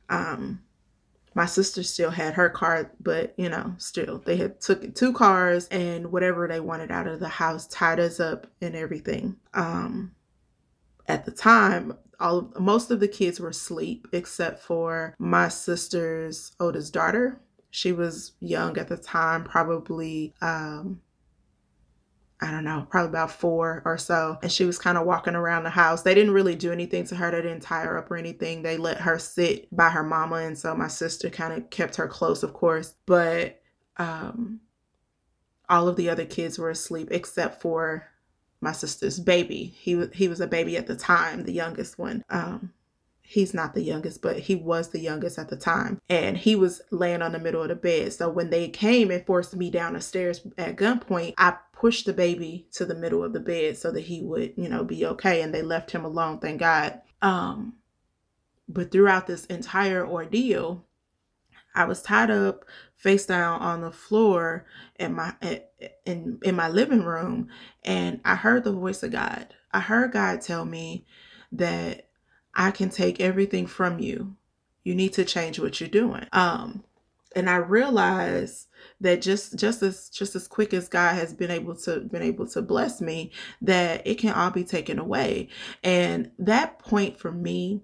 Um 0.09 0.61
my 1.35 1.47
sister 1.47 1.83
still 1.83 2.11
had 2.11 2.35
her 2.35 2.51
car 2.51 2.91
but 3.01 3.33
you 3.39 3.49
know 3.49 3.75
still 3.79 4.19
they 4.19 4.37
had 4.37 4.61
took 4.61 4.95
two 4.95 5.13
cars 5.13 5.67
and 5.69 6.13
whatever 6.13 6.47
they 6.47 6.61
wanted 6.61 6.91
out 6.91 7.07
of 7.07 7.21
the 7.21 7.29
house 7.29 7.67
tied 7.69 7.99
us 7.99 8.21
up 8.21 8.47
and 8.61 8.77
everything. 8.77 9.37
Um 9.55 10.13
at 11.09 11.25
the 11.25 11.33
time 11.33 11.95
all 12.21 12.53
most 12.59 12.91
of 12.91 13.01
the 13.01 13.09
kids 13.09 13.41
were 13.41 13.51
asleep 13.51 14.07
except 14.13 14.63
for 14.63 15.15
my 15.19 15.49
sister's 15.49 16.53
oldest 16.61 16.93
daughter. 16.93 17.41
She 17.71 17.93
was 17.93 18.33
young 18.41 18.79
at 18.79 18.89
the 18.89 18.97
time, 18.97 19.45
probably 19.45 20.35
um 20.41 21.01
I 22.43 22.51
don't 22.51 22.65
know, 22.65 22.87
probably 22.89 23.11
about 23.11 23.33
four 23.33 23.83
or 23.85 23.99
so. 23.99 24.39
And 24.43 24.51
she 24.51 24.65
was 24.65 24.79
kind 24.79 24.97
of 24.97 25.05
walking 25.05 25.35
around 25.35 25.65
the 25.65 25.71
house. 25.71 26.03
They 26.03 26.15
didn't 26.15 26.33
really 26.33 26.55
do 26.55 26.73
anything 26.73 27.05
to 27.09 27.17
her. 27.17 27.31
They 27.31 27.43
didn't 27.43 27.61
tie 27.61 27.83
her 27.83 27.99
up 27.99 28.11
or 28.11 28.17
anything. 28.17 28.63
They 28.63 28.79
let 28.79 28.99
her 28.99 29.19
sit 29.19 29.69
by 29.77 29.91
her 29.91 30.03
mama. 30.03 30.37
And 30.37 30.57
so 30.57 30.75
my 30.75 30.89
sister 30.89 31.29
kind 31.29 31.53
of 31.53 31.69
kept 31.69 31.97
her 31.97 32.09
close, 32.09 32.43
of 32.43 32.55
course. 32.55 32.95
But 33.05 33.61
um, 33.99 34.61
all 35.69 35.87
of 35.87 35.97
the 35.97 36.09
other 36.09 36.25
kids 36.25 36.59
were 36.59 36.71
asleep 36.71 37.09
except 37.11 37.61
for 37.61 38.10
my 38.61 38.73
sister's 38.73 39.19
baby. 39.21 39.75
He 39.79 40.07
he 40.13 40.29
was 40.29 40.41
a 40.41 40.47
baby 40.47 40.77
at 40.77 40.87
the 40.87 40.97
time, 40.97 41.45
the 41.45 41.53
youngest 41.53 41.99
one. 41.99 42.25
Um, 42.31 42.73
he's 43.31 43.55
not 43.55 43.75
the 43.75 43.83
youngest, 43.83 44.23
but 44.23 44.41
he 44.41 44.57
was 44.57 44.89
the 44.89 44.99
youngest 44.99 45.39
at 45.39 45.49
the 45.49 45.57
time. 45.57 46.01
And 46.09 46.37
he 46.37 46.57
was 46.57 46.83
laying 46.91 47.23
on 47.23 47.31
the 47.31 47.39
middle 47.39 47.63
of 47.63 47.69
the 47.69 47.77
bed. 47.77 48.13
So 48.13 48.29
when 48.29 48.51
they 48.51 48.69
came 48.69 49.11
and 49.13 49.25
forced 49.25 49.55
me 49.55 49.71
down 49.71 49.93
the 49.93 50.01
stairs 50.01 50.41
at 50.59 50.75
gunpoint, 50.75 51.35
I 51.39 51.57
pushed 51.73 52.07
the 52.07 52.13
baby 52.13 52.67
to 52.73 52.85
the 52.85 52.95
middle 52.97 53.23
of 53.23 53.33
the 53.33 53.39
bed 53.39 53.79
so 53.79 53.93
that 53.93 54.01
he 54.01 54.21
would, 54.21 54.55
you 54.57 54.69
know, 54.69 54.83
be 54.83 55.07
okay. 55.07 55.43
And 55.43 55.55
they 55.55 55.63
left 55.63 55.93
him 55.93 56.05
alone, 56.05 56.41
thank 56.41 56.59
God. 56.59 57.01
Um, 57.23 57.75
but 58.69 58.91
throughout 58.91 59.29
this 59.29 59.47
entire 59.47 60.05
ordeal, 60.05 60.85
I 61.75 61.85
was 61.85 62.03
tied 62.03 62.31
up 62.31 62.65
face 62.97 63.27
down 63.27 63.61
on 63.61 63.81
the 63.81 63.93
floor 63.93 64.67
in 64.99 65.15
my 65.15 65.35
in 66.05 66.39
in 66.43 66.55
my 66.55 66.69
living 66.69 67.03
room 67.03 67.49
and 67.83 68.21
I 68.25 68.37
heard 68.37 68.65
the 68.65 68.73
voice 68.73 69.03
of 69.03 69.13
God. 69.13 69.55
I 69.73 69.81
heard 69.81 70.13
God 70.13 70.43
tell 70.43 70.65
me 70.65 71.07
that 71.53 72.09
I 72.55 72.71
can 72.71 72.91
take 72.91 73.21
everything 73.21 73.67
from 73.67 74.01
you. 74.01 74.37
You 74.85 74.95
need 74.95 75.13
to 75.15 75.25
change 75.25 75.59
what 75.59 75.81
you're 75.81 75.89
doing. 75.89 76.27
Um 76.33 76.85
and 77.35 77.49
I 77.49 77.57
realized 77.57 78.67
that 79.01 79.23
just 79.23 79.57
just 79.57 79.83
as 79.83 80.09
just 80.11 80.35
as 80.35 80.49
quick 80.49 80.75
as 80.75 80.89
God 80.89 81.15
has 81.15 81.33
been 81.33 81.51
able 81.51 81.77
to 81.77 82.01
been 82.01 82.23
able 82.23 82.47
to 82.49 82.61
bless 82.63 83.01
me 83.01 83.31
that 83.63 84.07
it 84.07 84.17
can 84.17 84.35
all 84.35 84.51
be 84.51 84.65
taken 84.65 84.99
away. 84.99 85.49
And 85.83 86.33
that 86.39 86.81
point 86.81 87.19
for 87.19 87.33
me 87.33 87.83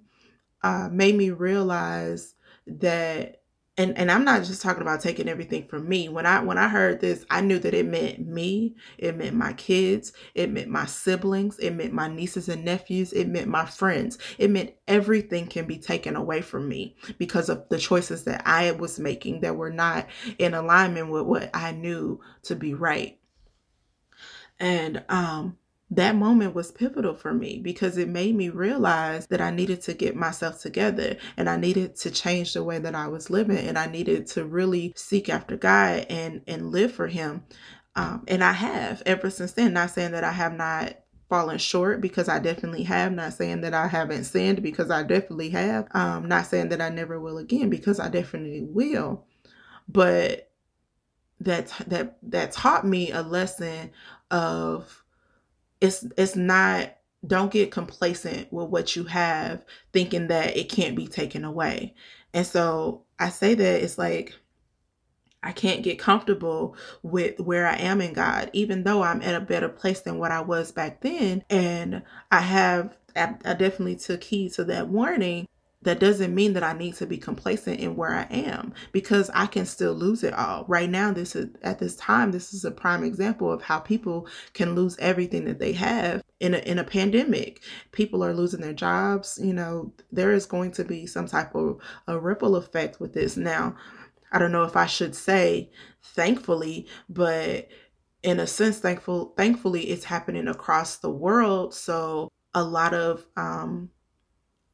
uh 0.62 0.88
made 0.92 1.14
me 1.14 1.30
realize 1.30 2.34
that 2.66 3.42
and 3.78 3.96
and 3.98 4.10
I'm 4.10 4.24
not 4.24 4.44
just 4.44 4.62
talking 4.62 4.80
about 4.80 5.00
taking 5.02 5.28
everything 5.28 5.66
from 5.68 5.88
me. 5.88 6.08
When 6.08 6.24
I 6.24 6.40
when 6.40 6.56
I 6.56 6.68
heard 6.68 7.00
this, 7.00 7.26
I 7.30 7.42
knew 7.42 7.58
that 7.58 7.74
it 7.74 7.86
meant 7.86 8.26
me, 8.26 8.74
it 8.96 9.16
meant 9.16 9.36
my 9.36 9.52
kids, 9.52 10.12
it 10.34 10.50
meant 10.50 10.68
my 10.68 10.86
siblings, 10.86 11.58
it 11.58 11.72
meant 11.72 11.92
my 11.92 12.08
nieces 12.08 12.48
and 12.48 12.64
nephews, 12.64 13.12
it 13.12 13.28
meant 13.28 13.48
my 13.48 13.66
friends. 13.66 14.18
It 14.38 14.50
meant 14.50 14.74
everything 14.88 15.46
can 15.46 15.66
be 15.66 15.78
taken 15.78 16.16
away 16.16 16.40
from 16.40 16.68
me 16.68 16.96
because 17.18 17.50
of 17.50 17.68
the 17.68 17.78
choices 17.78 18.24
that 18.24 18.42
I 18.46 18.70
was 18.72 18.98
making 18.98 19.40
that 19.40 19.56
were 19.56 19.70
not 19.70 20.06
in 20.38 20.54
alignment 20.54 21.10
with 21.10 21.24
what 21.24 21.50
I 21.52 21.72
knew 21.72 22.20
to 22.44 22.56
be 22.56 22.72
right. 22.72 23.18
And 24.58 25.04
um 25.10 25.58
that 25.90 26.16
moment 26.16 26.54
was 26.54 26.72
pivotal 26.72 27.14
for 27.14 27.32
me 27.32 27.60
because 27.62 27.96
it 27.96 28.08
made 28.08 28.34
me 28.34 28.48
realize 28.48 29.26
that 29.28 29.40
I 29.40 29.50
needed 29.50 29.82
to 29.82 29.94
get 29.94 30.16
myself 30.16 30.60
together 30.60 31.16
and 31.36 31.48
I 31.48 31.56
needed 31.56 31.94
to 31.96 32.10
change 32.10 32.54
the 32.54 32.64
way 32.64 32.78
that 32.80 32.94
I 32.94 33.06
was 33.06 33.30
living 33.30 33.58
and 33.58 33.78
I 33.78 33.86
needed 33.86 34.26
to 34.28 34.44
really 34.44 34.92
seek 34.96 35.28
after 35.28 35.56
God 35.56 36.06
and 36.10 36.42
and 36.46 36.72
live 36.72 36.92
for 36.92 37.06
him. 37.06 37.44
Um, 37.94 38.24
and 38.26 38.42
I 38.42 38.52
have 38.52 39.02
ever 39.06 39.30
since 39.30 39.52
then, 39.52 39.72
not 39.74 39.90
saying 39.90 40.12
that 40.12 40.24
I 40.24 40.32
have 40.32 40.54
not 40.54 40.96
fallen 41.28 41.58
short 41.58 42.00
because 42.00 42.28
I 42.28 42.40
definitely 42.40 42.82
have. 42.84 43.12
Not 43.12 43.32
saying 43.32 43.60
that 43.62 43.74
I 43.74 43.86
haven't 43.86 44.24
sinned 44.24 44.62
because 44.62 44.90
I 44.90 45.02
definitely 45.04 45.50
have. 45.50 45.86
Um, 45.92 46.28
not 46.28 46.46
saying 46.46 46.70
that 46.70 46.80
I 46.80 46.88
never 46.88 47.20
will 47.20 47.38
again 47.38 47.70
because 47.70 48.00
I 48.00 48.08
definitely 48.08 48.62
will. 48.62 49.24
But 49.88 50.50
that 51.40 51.72
that 51.86 52.18
that 52.22 52.52
taught 52.52 52.86
me 52.86 53.12
a 53.12 53.22
lesson 53.22 53.90
of 54.30 55.04
it's 55.86 56.06
it's 56.16 56.36
not 56.36 56.96
don't 57.26 57.50
get 57.50 57.70
complacent 57.70 58.52
with 58.52 58.68
what 58.68 58.94
you 58.94 59.04
have 59.04 59.64
thinking 59.92 60.28
that 60.28 60.56
it 60.56 60.68
can't 60.68 60.96
be 60.96 61.06
taken 61.06 61.44
away. 61.44 61.94
And 62.34 62.46
so 62.46 63.04
I 63.18 63.30
say 63.30 63.54
that 63.54 63.82
it's 63.82 63.98
like 63.98 64.34
I 65.42 65.52
can't 65.52 65.82
get 65.82 65.98
comfortable 65.98 66.76
with 67.02 67.38
where 67.40 67.66
I 67.66 67.76
am 67.76 68.00
in 68.00 68.12
God, 68.12 68.50
even 68.52 68.82
though 68.82 69.02
I'm 69.02 69.22
at 69.22 69.34
a 69.34 69.40
better 69.40 69.68
place 69.68 70.00
than 70.00 70.18
what 70.18 70.32
I 70.32 70.40
was 70.40 70.72
back 70.72 71.00
then. 71.02 71.44
And 71.48 72.02
I 72.32 72.40
have, 72.40 72.96
I 73.14 73.54
definitely 73.54 73.96
took 73.96 74.24
heed 74.24 74.54
to 74.54 74.64
that 74.64 74.88
warning 74.88 75.46
that 75.86 76.00
doesn't 76.00 76.34
mean 76.34 76.52
that 76.54 76.64
I 76.64 76.72
need 76.72 76.96
to 76.96 77.06
be 77.06 77.16
complacent 77.16 77.78
in 77.78 77.94
where 77.94 78.12
I 78.12 78.26
am 78.28 78.74
because 78.90 79.30
I 79.32 79.46
can 79.46 79.64
still 79.64 79.94
lose 79.94 80.24
it 80.24 80.34
all. 80.34 80.64
Right 80.66 80.90
now, 80.90 81.12
this 81.12 81.36
is 81.36 81.48
at 81.62 81.78
this 81.78 81.94
time, 81.94 82.32
this 82.32 82.52
is 82.52 82.64
a 82.64 82.72
prime 82.72 83.04
example 83.04 83.52
of 83.52 83.62
how 83.62 83.78
people 83.78 84.26
can 84.52 84.74
lose 84.74 84.98
everything 84.98 85.44
that 85.44 85.60
they 85.60 85.72
have 85.74 86.24
in 86.40 86.54
a 86.54 86.58
in 86.58 86.80
a 86.80 86.84
pandemic. 86.84 87.62
People 87.92 88.24
are 88.24 88.34
losing 88.34 88.60
their 88.60 88.72
jobs. 88.72 89.38
You 89.40 89.54
know, 89.54 89.92
there 90.10 90.32
is 90.32 90.44
going 90.44 90.72
to 90.72 90.84
be 90.84 91.06
some 91.06 91.28
type 91.28 91.54
of 91.54 91.78
a 92.08 92.18
ripple 92.18 92.56
effect 92.56 92.98
with 92.98 93.14
this. 93.14 93.36
Now, 93.36 93.76
I 94.32 94.40
don't 94.40 94.50
know 94.52 94.64
if 94.64 94.74
I 94.76 94.86
should 94.86 95.14
say 95.14 95.70
thankfully, 96.02 96.88
but 97.08 97.68
in 98.24 98.40
a 98.40 98.46
sense, 98.48 98.80
thankful 98.80 99.34
thankfully 99.36 99.82
it's 99.82 100.04
happening 100.04 100.48
across 100.48 100.96
the 100.96 101.10
world. 101.10 101.74
So 101.74 102.28
a 102.54 102.64
lot 102.64 102.92
of 102.92 103.24
um 103.36 103.90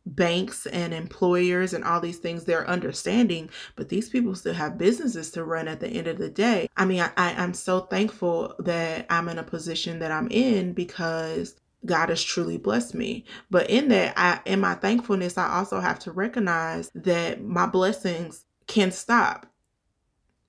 banks 0.05 0.67
and 0.67 0.93
employers 0.93 1.73
and 1.73 1.85
all 1.85 2.01
these 2.01 2.19
things 2.19 2.45
they're 2.45 2.69
understanding 2.69 3.49
but 3.77 3.89
these 3.89 4.09
people 4.09 4.35
still 4.35 4.55
have 4.55 4.77
businesses 4.77 5.31
to 5.31 5.45
run 5.45 5.69
at 5.69 5.79
the 5.79 5.89
end 5.89 6.09
of 6.09 6.19
the 6.19 6.29
day 6.29 6.69
i 6.77 6.85
mean 6.85 7.01
I, 7.01 7.11
I, 7.17 7.35
i'm 7.35 7.55
so 7.55 7.81
thankful 7.81 8.55
that 8.59 9.07
i'm 9.11 9.29
in 9.29 9.39
a 9.39 9.45
position 9.45 10.01
that 10.01 10.11
i'm 10.11 10.29
in 10.29 10.73
because 10.73 11.55
God 11.85 12.11
has 12.11 12.23
truly 12.23 12.59
blessed 12.59 12.95
me. 12.95 13.25
But 13.51 13.69
in 13.69 13.89
that, 13.89 14.15
I 14.17 14.41
in 14.45 14.61
my 14.61 14.75
thankfulness, 14.75 15.37
I 15.37 15.49
also 15.57 15.81
have 15.81 15.99
to 16.01 16.13
recognize 16.13 16.91
that 16.95 17.43
my 17.43 17.67
blessings 17.67 18.45
can 18.67 18.93
stop. 18.93 19.47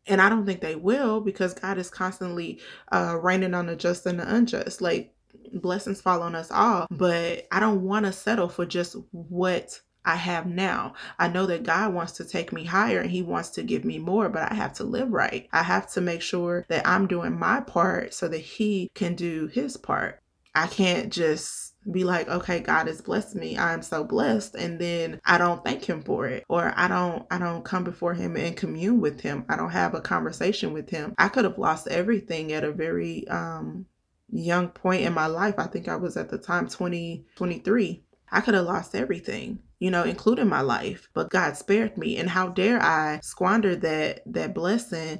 And 0.05 0.21
I 0.21 0.29
don't 0.29 0.45
think 0.45 0.61
they 0.61 0.75
will 0.75 1.21
because 1.21 1.53
God 1.53 1.77
is 1.77 1.89
constantly 1.89 2.59
uh, 2.91 3.17
raining 3.21 3.53
on 3.53 3.67
the 3.67 3.75
just 3.75 4.05
and 4.05 4.19
the 4.19 4.35
unjust. 4.35 4.81
Like 4.81 5.13
blessings 5.53 6.01
fall 6.01 6.21
on 6.21 6.35
us 6.35 6.51
all, 6.51 6.87
but 6.89 7.47
I 7.51 7.59
don't 7.59 7.83
want 7.83 8.05
to 8.05 8.11
settle 8.11 8.49
for 8.49 8.65
just 8.65 8.95
what 9.11 9.79
I 10.05 10.15
have 10.15 10.45
now. 10.45 10.93
I 11.17 11.29
know 11.29 11.45
that 11.45 11.63
God 11.63 11.93
wants 11.93 12.13
to 12.13 12.25
take 12.25 12.51
me 12.51 12.65
higher 12.65 12.99
and 12.99 13.09
He 13.09 13.21
wants 13.21 13.49
to 13.51 13.63
give 13.63 13.85
me 13.85 13.99
more, 13.99 14.29
but 14.29 14.51
I 14.51 14.55
have 14.55 14.73
to 14.73 14.83
live 14.83 15.11
right. 15.11 15.47
I 15.53 15.63
have 15.63 15.89
to 15.93 16.01
make 16.01 16.21
sure 16.21 16.65
that 16.67 16.87
I'm 16.87 17.07
doing 17.07 17.39
my 17.39 17.61
part 17.61 18.13
so 18.13 18.27
that 18.27 18.39
He 18.39 18.91
can 18.93 19.15
do 19.15 19.47
His 19.47 19.77
part. 19.77 20.19
I 20.55 20.67
can't 20.67 21.11
just 21.11 21.73
be 21.91 22.03
like, 22.03 22.27
okay, 22.29 22.59
God 22.59 22.87
has 22.87 23.01
blessed 23.01 23.35
me. 23.35 23.57
I'm 23.57 23.81
so 23.81 24.03
blessed. 24.03 24.55
And 24.55 24.79
then 24.79 25.19
I 25.25 25.37
don't 25.37 25.63
thank 25.63 25.83
him 25.83 26.01
for 26.03 26.27
it. 26.27 26.45
Or 26.47 26.73
I 26.75 26.87
don't 26.87 27.25
I 27.31 27.39
don't 27.39 27.65
come 27.65 27.83
before 27.83 28.13
him 28.13 28.37
and 28.37 28.55
commune 28.55 29.01
with 29.01 29.19
him. 29.21 29.45
I 29.49 29.55
don't 29.55 29.71
have 29.71 29.93
a 29.95 30.01
conversation 30.01 30.73
with 30.73 30.89
him. 30.89 31.15
I 31.17 31.27
could 31.27 31.43
have 31.45 31.57
lost 31.57 31.87
everything 31.87 32.53
at 32.53 32.63
a 32.63 32.71
very 32.71 33.27
um 33.27 33.87
young 34.33 34.69
point 34.69 35.03
in 35.03 35.13
my 35.13 35.27
life. 35.27 35.55
I 35.57 35.67
think 35.67 35.87
I 35.87 35.95
was 35.95 36.17
at 36.17 36.29
the 36.29 36.37
time 36.37 36.67
20, 36.67 37.25
23. 37.35 38.03
I 38.31 38.41
could 38.41 38.55
have 38.55 38.65
lost 38.65 38.95
everything, 38.95 39.59
you 39.79 39.91
know, 39.91 40.03
including 40.03 40.47
my 40.47 40.61
life. 40.61 41.07
But 41.13 41.29
God 41.29 41.55
spared 41.55 41.97
me. 41.97 42.17
And 42.17 42.29
how 42.29 42.49
dare 42.49 42.81
I 42.81 43.19
squander 43.21 43.75
that 43.77 44.23
that 44.25 44.55
blessing 44.55 45.19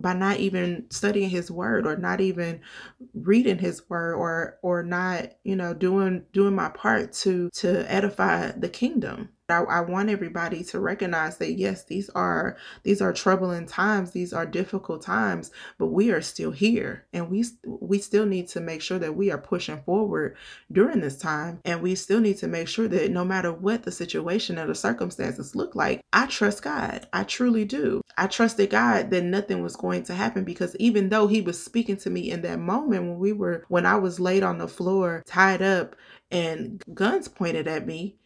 by 0.00 0.14
not 0.14 0.38
even 0.38 0.86
studying 0.90 1.28
his 1.28 1.50
word 1.50 1.86
or 1.86 1.96
not 1.96 2.20
even 2.20 2.60
reading 3.14 3.58
his 3.58 3.88
word 3.88 4.14
or 4.14 4.58
or 4.62 4.82
not 4.82 5.28
you 5.44 5.54
know 5.54 5.74
doing 5.74 6.24
doing 6.32 6.54
my 6.54 6.70
part 6.70 7.12
to 7.12 7.50
to 7.50 7.90
edify 7.92 8.50
the 8.52 8.68
kingdom 8.68 9.28
I, 9.52 9.60
I 9.62 9.80
want 9.80 10.10
everybody 10.10 10.64
to 10.64 10.80
recognize 10.80 11.38
that 11.38 11.52
yes, 11.52 11.84
these 11.84 12.10
are 12.10 12.56
these 12.82 13.00
are 13.02 13.12
troubling 13.12 13.66
times, 13.66 14.12
these 14.12 14.32
are 14.32 14.46
difficult 14.46 15.02
times, 15.02 15.50
but 15.78 15.88
we 15.88 16.10
are 16.10 16.22
still 16.22 16.50
here, 16.50 17.06
and 17.12 17.30
we 17.30 17.44
we 17.64 17.98
still 17.98 18.26
need 18.26 18.48
to 18.48 18.60
make 18.60 18.82
sure 18.82 18.98
that 18.98 19.16
we 19.16 19.30
are 19.30 19.38
pushing 19.38 19.82
forward 19.82 20.36
during 20.72 21.00
this 21.00 21.18
time, 21.18 21.60
and 21.64 21.82
we 21.82 21.94
still 21.94 22.20
need 22.20 22.38
to 22.38 22.48
make 22.48 22.68
sure 22.68 22.88
that 22.88 23.10
no 23.10 23.24
matter 23.24 23.52
what 23.52 23.82
the 23.82 23.92
situation 23.92 24.58
or 24.58 24.66
the 24.66 24.74
circumstances 24.74 25.54
look 25.54 25.74
like, 25.74 26.00
I 26.12 26.26
trust 26.26 26.62
God. 26.62 27.06
I 27.12 27.24
truly 27.24 27.64
do. 27.64 28.02
I 28.16 28.26
trusted 28.26 28.70
God 28.70 29.10
that 29.10 29.24
nothing 29.24 29.62
was 29.62 29.76
going 29.76 30.02
to 30.04 30.14
happen 30.14 30.44
because 30.44 30.76
even 30.76 31.08
though 31.08 31.26
He 31.26 31.40
was 31.40 31.62
speaking 31.62 31.96
to 31.98 32.10
me 32.10 32.30
in 32.30 32.42
that 32.42 32.58
moment 32.58 33.04
when 33.04 33.18
we 33.18 33.32
were 33.32 33.64
when 33.68 33.86
I 33.86 33.96
was 33.96 34.20
laid 34.20 34.42
on 34.42 34.58
the 34.58 34.68
floor, 34.68 35.22
tied 35.26 35.62
up, 35.62 35.96
and 36.30 36.82
guns 36.94 37.28
pointed 37.28 37.66
at 37.66 37.86
me 37.86 38.16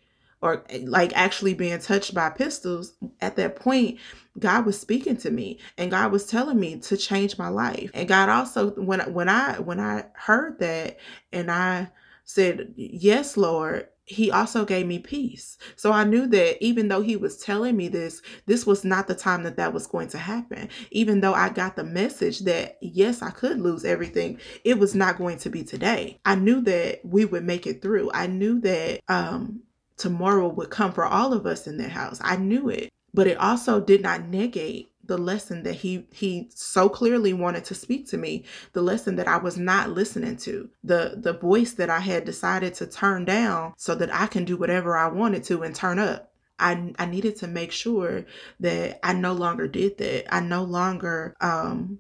or 0.45 0.63
like 0.83 1.17
actually 1.17 1.55
being 1.55 1.79
touched 1.81 2.15
by 2.15 2.29
pistols 2.31 2.93
at 3.21 3.35
that 3.35 3.57
point 3.57 3.99
god 4.39 4.67
was 4.67 4.79
speaking 4.79 5.17
to 5.17 5.31
me 5.31 5.59
and 5.79 5.91
god 5.91 6.13
was 6.13 6.27
telling 6.27 6.61
me 6.61 6.79
to 6.79 6.97
change 6.97 7.39
my 7.39 7.49
life 7.49 7.91
and 7.95 8.09
god 8.09 8.29
also 8.29 8.71
when 8.73 9.01
when 9.13 9.29
i 9.29 9.59
when 9.59 9.81
i 9.81 10.05
heard 10.15 10.59
that 10.61 10.99
and 11.33 11.51
i 11.51 11.89
said 12.25 12.73
yes 12.77 13.37
lord 13.37 13.89
he 14.07 14.31
also 14.31 14.67
gave 14.67 14.87
me 14.87 14.99
peace. 14.99 15.57
So 15.77 15.91
I 15.91 16.05
knew 16.05 16.27
that 16.27 16.63
even 16.63 16.89
though 16.89 17.01
he 17.01 17.17
was 17.17 17.39
telling 17.39 17.77
me 17.77 17.89
this, 17.89 18.21
this 18.47 18.67
was 18.67 18.85
not 18.85 19.09
the 19.09 19.15
time 19.15 19.45
that 19.45 19.57
that 19.57 19.73
was 19.73 19.87
going 19.87 20.09
to 20.09 20.19
happen. 20.19 20.69
Even 20.91 21.21
though 21.21 21.33
I 21.33 21.49
got 21.49 21.77
the 21.77 21.85
message 21.85 22.41
that 22.41 22.77
yes, 22.83 23.23
I 23.23 23.31
could 23.31 23.61
lose 23.61 23.85
everything, 23.85 24.39
it 24.63 24.79
was 24.79 24.95
not 24.95 25.17
going 25.17 25.39
to 25.39 25.49
be 25.49 25.65
today. 25.65 26.21
I 26.27 26.35
knew 26.35 26.61
that 26.63 27.01
we 27.03 27.25
would 27.25 27.45
make 27.45 27.67
it 27.67 27.81
through. 27.81 28.11
I 28.13 28.27
knew 28.27 28.61
that 28.61 29.01
um 29.09 29.64
tomorrow 29.97 30.49
would 30.49 30.71
come 30.71 30.93
for 30.93 31.05
all 31.05 31.33
of 31.33 31.47
us 31.47 31.67
in 31.67 31.77
that 31.79 31.91
house. 31.91 32.21
I 32.23 32.37
knew 32.37 32.69
it, 32.69 32.93
but 33.13 33.27
it 33.27 33.39
also 33.39 33.81
did 33.81 34.03
not 34.03 34.29
negate 34.29 34.91
the 35.07 35.19
lesson 35.19 35.63
that 35.63 35.75
he 35.75 36.07
he 36.13 36.49
so 36.55 36.89
clearly 36.89 37.33
wanted 37.33 37.65
to 37.65 37.75
speak 37.75 38.09
to 38.09 38.17
me 38.17 38.45
the 38.73 38.83
lesson 38.83 39.17
that 39.17 39.29
i 39.29 39.37
was 39.37 39.57
not 39.57 39.91
listening 39.91 40.37
to 40.37 40.69
the 40.83 41.15
the 41.19 41.33
voice 41.33 41.73
that 41.73 41.91
i 41.91 41.99
had 41.99 42.25
decided 42.25 42.75
to 42.75 42.87
turn 42.87 43.25
down 43.25 43.75
so 43.77 43.95
that 43.95 44.13
i 44.15 44.27
can 44.27 44.45
do 44.45 44.57
whatever 44.57 44.97
i 44.97 45.07
wanted 45.07 45.45
to 45.45 45.63
and 45.63 45.75
turn 45.75 45.99
up. 45.99 46.33
I 46.59 46.93
i 46.99 47.07
needed 47.07 47.37
to 47.37 47.47
make 47.47 47.73
sure 47.73 48.25
that 48.61 49.05
i 49.05 49.13
no 49.13 49.33
longer 49.33 49.69
did 49.69 49.99
that. 49.99 50.35
I 50.35 50.41
no 50.41 50.63
longer 50.63 51.35
um 51.41 51.99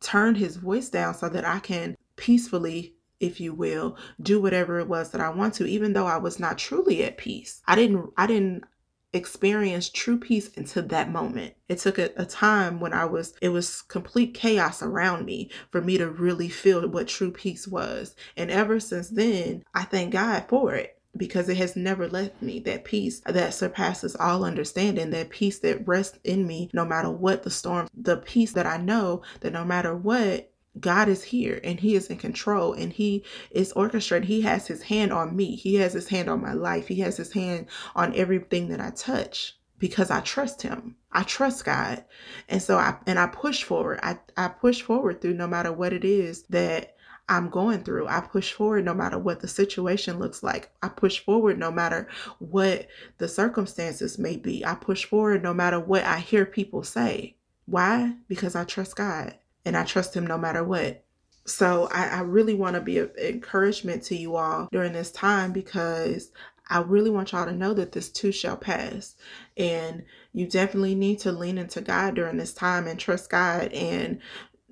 turned 0.00 0.36
his 0.36 0.56
voice 0.56 0.90
down 0.90 1.14
so 1.14 1.28
that 1.28 1.44
i 1.44 1.58
can 1.58 1.96
peacefully 2.16 2.93
if 3.24 3.40
you 3.40 3.54
will, 3.54 3.96
do 4.20 4.40
whatever 4.40 4.78
it 4.78 4.88
was 4.88 5.10
that 5.10 5.20
I 5.20 5.30
want 5.30 5.54
to, 5.54 5.66
even 5.66 5.92
though 5.92 6.06
I 6.06 6.18
was 6.18 6.38
not 6.38 6.58
truly 6.58 7.02
at 7.04 7.18
peace. 7.18 7.62
I 7.66 7.74
didn't, 7.74 8.12
I 8.16 8.26
didn't 8.26 8.64
experience 9.12 9.88
true 9.88 10.18
peace 10.18 10.50
until 10.56 10.82
that 10.84 11.10
moment. 11.10 11.54
It 11.68 11.78
took 11.78 11.98
a, 11.98 12.10
a, 12.16 12.26
time 12.26 12.80
when 12.80 12.92
I 12.92 13.04
was, 13.04 13.34
it 13.40 13.50
was 13.50 13.82
complete 13.82 14.34
chaos 14.34 14.82
around 14.82 15.24
me 15.24 15.50
for 15.70 15.80
me 15.80 15.98
to 15.98 16.10
really 16.10 16.48
feel 16.48 16.86
what 16.88 17.08
true 17.08 17.30
peace 17.30 17.66
was. 17.68 18.16
And 18.36 18.50
ever 18.50 18.80
since 18.80 19.08
then, 19.10 19.64
I 19.74 19.84
thank 19.84 20.12
God 20.12 20.46
for 20.48 20.74
it 20.74 20.98
because 21.16 21.48
it 21.48 21.56
has 21.56 21.76
never 21.76 22.08
left 22.08 22.42
me 22.42 22.58
that 22.60 22.84
peace 22.84 23.20
that 23.20 23.54
surpasses 23.54 24.16
all 24.16 24.44
understanding, 24.44 25.10
that 25.10 25.30
peace 25.30 25.60
that 25.60 25.86
rests 25.86 26.18
in 26.24 26.46
me 26.46 26.70
no 26.72 26.84
matter 26.84 27.10
what 27.10 27.44
the 27.44 27.50
storm, 27.50 27.88
the 27.94 28.16
peace 28.16 28.52
that 28.52 28.66
I 28.66 28.78
know 28.78 29.22
that 29.40 29.52
no 29.52 29.64
matter 29.64 29.94
what, 29.94 30.50
God 30.80 31.08
is 31.08 31.22
here 31.22 31.60
and 31.62 31.78
He 31.78 31.94
is 31.94 32.08
in 32.08 32.18
control 32.18 32.72
and 32.72 32.92
He 32.92 33.24
is 33.50 33.72
orchestrating. 33.74 34.24
He 34.24 34.42
has 34.42 34.66
His 34.66 34.82
hand 34.82 35.12
on 35.12 35.36
me. 35.36 35.56
He 35.56 35.76
has 35.76 35.92
His 35.92 36.08
hand 36.08 36.28
on 36.28 36.42
my 36.42 36.52
life. 36.52 36.88
He 36.88 37.00
has 37.00 37.16
His 37.16 37.32
hand 37.32 37.66
on 37.94 38.14
everything 38.14 38.68
that 38.68 38.80
I 38.80 38.90
touch 38.90 39.56
because 39.78 40.10
I 40.10 40.20
trust 40.20 40.62
Him. 40.62 40.96
I 41.12 41.22
trust 41.22 41.64
God. 41.64 42.04
And 42.48 42.60
so 42.62 42.76
I 42.76 42.96
and 43.06 43.18
I 43.18 43.26
push 43.28 43.62
forward. 43.62 44.00
I, 44.02 44.18
I 44.36 44.48
push 44.48 44.82
forward 44.82 45.20
through 45.20 45.34
no 45.34 45.46
matter 45.46 45.72
what 45.72 45.92
it 45.92 46.04
is 46.04 46.42
that 46.50 46.96
I'm 47.28 47.48
going 47.48 47.84
through. 47.84 48.06
I 48.08 48.20
push 48.20 48.52
forward 48.52 48.84
no 48.84 48.94
matter 48.94 49.18
what 49.18 49.40
the 49.40 49.48
situation 49.48 50.18
looks 50.18 50.42
like. 50.42 50.70
I 50.82 50.88
push 50.88 51.20
forward 51.20 51.58
no 51.58 51.70
matter 51.70 52.08
what 52.38 52.88
the 53.18 53.28
circumstances 53.28 54.18
may 54.18 54.36
be. 54.36 54.64
I 54.66 54.74
push 54.74 55.04
forward 55.04 55.42
no 55.42 55.54
matter 55.54 55.80
what 55.80 56.04
I 56.04 56.18
hear 56.18 56.44
people 56.44 56.82
say. 56.82 57.36
Why? 57.66 58.16
Because 58.28 58.54
I 58.54 58.64
trust 58.64 58.96
God 58.96 59.34
and 59.64 59.76
I 59.76 59.84
trust 59.84 60.14
him 60.14 60.26
no 60.26 60.38
matter 60.38 60.64
what. 60.64 61.04
So 61.46 61.88
I, 61.92 62.06
I 62.06 62.20
really 62.20 62.54
want 62.54 62.74
to 62.74 62.80
be 62.80 62.98
an 62.98 63.10
encouragement 63.18 64.02
to 64.04 64.16
you 64.16 64.36
all 64.36 64.68
during 64.72 64.92
this 64.92 65.12
time 65.12 65.52
because 65.52 66.32
I 66.70 66.80
really 66.80 67.10
want 67.10 67.32
y'all 67.32 67.44
to 67.44 67.52
know 67.52 67.74
that 67.74 67.92
this 67.92 68.08
too 68.08 68.32
shall 68.32 68.56
pass. 68.56 69.16
And 69.56 70.04
you 70.32 70.46
definitely 70.46 70.94
need 70.94 71.18
to 71.20 71.32
lean 71.32 71.58
into 71.58 71.82
God 71.82 72.14
during 72.14 72.38
this 72.38 72.54
time 72.54 72.86
and 72.86 72.98
trust 72.98 73.28
God. 73.28 73.72
And 73.72 74.20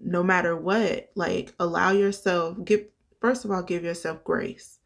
no 0.01 0.23
matter 0.23 0.57
what, 0.57 1.11
like 1.15 1.55
allow 1.61 1.91
yourself, 1.91 2.57
give, 2.65 2.87
first 3.21 3.45
of 3.45 3.51
all, 3.51 3.63
give 3.63 3.85
yourself 3.85 4.25
grace 4.25 4.79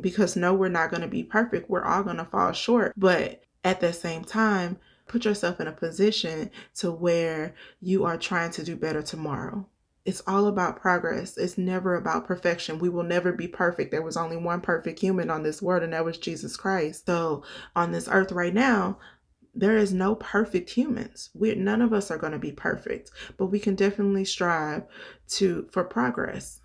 because 0.00 0.36
no, 0.36 0.52
we're 0.52 0.68
not 0.68 0.90
going 0.90 1.02
to 1.02 1.08
be 1.08 1.22
perfect. 1.22 1.70
We're 1.70 1.84
all 1.84 2.02
going 2.02 2.18
to 2.18 2.24
fall 2.24 2.52
short. 2.52 2.92
But 2.96 3.42
at 3.64 3.80
the 3.80 3.92
same 3.92 4.24
time, 4.24 4.78
put 5.06 5.24
yourself 5.24 5.60
in 5.60 5.68
a 5.68 5.72
position 5.72 6.50
to 6.76 6.90
where 6.90 7.54
you 7.80 8.04
are 8.04 8.16
trying 8.16 8.50
to 8.52 8.64
do 8.64 8.76
better 8.76 9.02
tomorrow. 9.02 9.66
It's 10.04 10.22
all 10.26 10.46
about 10.46 10.80
progress. 10.80 11.38
It's 11.38 11.56
never 11.56 11.94
about 11.94 12.26
perfection. 12.26 12.78
We 12.78 12.90
will 12.90 13.04
never 13.04 13.32
be 13.32 13.48
perfect. 13.48 13.90
There 13.90 14.02
was 14.02 14.18
only 14.18 14.36
one 14.36 14.60
perfect 14.60 15.00
human 15.00 15.30
on 15.30 15.42
this 15.42 15.62
world, 15.62 15.82
and 15.82 15.94
that 15.94 16.04
was 16.04 16.18
Jesus 16.18 16.56
Christ. 16.56 17.06
So, 17.06 17.42
on 17.74 17.90
this 17.90 18.08
earth 18.08 18.30
right 18.30 18.52
now, 18.52 18.98
there 19.54 19.78
is 19.78 19.94
no 19.94 20.14
perfect 20.16 20.70
humans. 20.70 21.30
We 21.32 21.54
none 21.54 21.80
of 21.80 21.92
us 21.92 22.10
are 22.10 22.18
going 22.18 22.32
to 22.32 22.38
be 22.38 22.52
perfect, 22.52 23.10
but 23.38 23.46
we 23.46 23.58
can 23.58 23.76
definitely 23.76 24.24
strive 24.24 24.82
to 25.28 25.68
for 25.70 25.84
progress. 25.84 26.60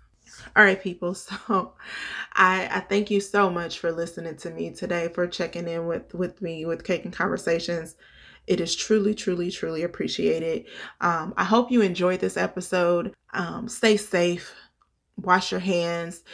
All 0.56 0.64
right, 0.64 0.80
people. 0.80 1.14
So 1.30 1.74
I, 2.32 2.68
I 2.70 2.80
thank 2.80 3.10
you 3.10 3.20
so 3.20 3.50
much 3.50 3.78
for 3.78 3.92
listening 3.92 4.36
to 4.38 4.50
me 4.50 4.70
today, 4.70 5.08
for 5.08 5.26
checking 5.26 5.68
in 5.68 5.86
with, 5.86 6.14
with 6.14 6.40
me 6.40 6.64
with 6.64 6.84
Cake 6.84 7.04
and 7.04 7.12
Conversations. 7.12 7.96
It 8.50 8.60
is 8.60 8.74
truly, 8.74 9.14
truly, 9.14 9.48
truly 9.48 9.84
appreciated. 9.84 10.66
Um, 11.00 11.34
I 11.36 11.44
hope 11.44 11.70
you 11.70 11.82
enjoyed 11.82 12.18
this 12.18 12.36
episode. 12.36 13.14
Um, 13.32 13.68
stay 13.68 13.96
safe. 13.96 14.52
Wash 15.16 15.52
your 15.52 15.60
hands. 15.60 16.24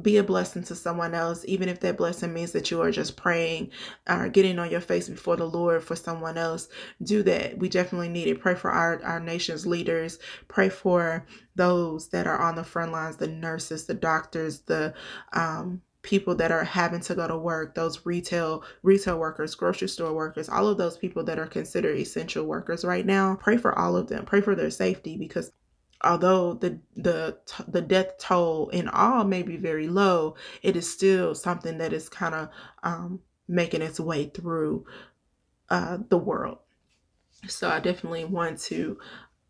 Be 0.00 0.16
a 0.16 0.22
blessing 0.22 0.62
to 0.64 0.74
someone 0.74 1.12
else, 1.12 1.44
even 1.46 1.68
if 1.68 1.78
that 1.80 1.98
blessing 1.98 2.32
means 2.32 2.52
that 2.52 2.70
you 2.70 2.80
are 2.80 2.90
just 2.90 3.18
praying 3.18 3.70
or 4.08 4.30
getting 4.30 4.58
on 4.58 4.70
your 4.70 4.80
face 4.80 5.10
before 5.10 5.36
the 5.36 5.44
Lord 5.44 5.84
for 5.84 5.94
someone 5.94 6.38
else. 6.38 6.70
Do 7.02 7.22
that. 7.24 7.58
We 7.58 7.68
definitely 7.68 8.08
need 8.08 8.28
it. 8.28 8.40
Pray 8.40 8.54
for 8.54 8.70
our, 8.70 9.02
our 9.02 9.20
nation's 9.20 9.66
leaders. 9.66 10.18
Pray 10.48 10.70
for 10.70 11.26
those 11.54 12.08
that 12.08 12.26
are 12.26 12.40
on 12.40 12.54
the 12.54 12.64
front 12.64 12.92
lines 12.92 13.18
the 13.18 13.28
nurses, 13.28 13.84
the 13.84 13.92
doctors, 13.92 14.60
the 14.60 14.94
um, 15.34 15.82
people 16.02 16.34
that 16.34 16.50
are 16.50 16.64
having 16.64 17.00
to 17.00 17.14
go 17.14 17.28
to 17.28 17.36
work 17.36 17.74
those 17.74 18.04
retail 18.04 18.64
retail 18.82 19.18
workers 19.18 19.54
grocery 19.54 19.88
store 19.88 20.12
workers 20.12 20.48
all 20.48 20.66
of 20.66 20.76
those 20.76 20.96
people 20.96 21.22
that 21.22 21.38
are 21.38 21.46
considered 21.46 21.96
essential 21.96 22.44
workers 22.44 22.84
right 22.84 23.06
now 23.06 23.36
pray 23.36 23.56
for 23.56 23.78
all 23.78 23.96
of 23.96 24.08
them. 24.08 24.24
Pray 24.24 24.40
for 24.40 24.54
their 24.54 24.70
safety 24.70 25.16
because 25.16 25.52
although 26.02 26.54
the 26.54 26.78
the 26.96 27.36
the 27.68 27.80
death 27.80 28.18
toll 28.18 28.68
in 28.70 28.88
all 28.88 29.24
may 29.24 29.42
be 29.42 29.56
very 29.56 29.88
low 29.88 30.34
it 30.62 30.76
is 30.76 30.90
still 30.90 31.34
something 31.34 31.78
that 31.78 31.92
is 31.92 32.08
kind 32.08 32.34
of 32.34 32.48
um, 32.82 33.20
making 33.48 33.82
its 33.82 34.00
way 34.00 34.26
through 34.26 34.84
uh, 35.70 35.98
the 36.08 36.18
world. 36.18 36.58
So 37.48 37.68
i 37.68 37.80
definitely 37.80 38.24
want 38.24 38.58
to 38.60 38.98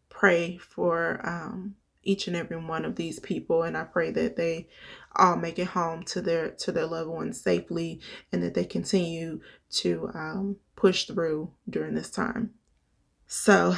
pray 0.09 0.57
for 0.59 1.21
um, 1.25 1.75
each 2.03 2.27
and 2.27 2.37
every 2.37 2.57
one 2.57 2.85
of 2.85 2.97
these 2.97 3.19
people 3.21 3.63
and 3.63 3.77
i 3.77 3.83
pray 3.83 4.11
that 4.11 4.37
they 4.37 4.67
all 5.17 5.37
make 5.37 5.59
it 5.59 5.69
home 5.69 6.03
to 6.05 6.21
their 6.21 6.51
to 6.51 6.73
their 6.73 6.87
loved 6.87 7.11
ones 7.11 7.41
safely 7.41 8.01
and 8.31 8.43
that 8.43 8.55
they 8.55 8.65
continue 8.65 9.41
to 9.71 10.11
um, 10.15 10.57
push 10.77 11.05
through 11.05 11.51
during 11.69 11.95
this 11.95 12.11
time. 12.11 12.51
So 13.27 13.77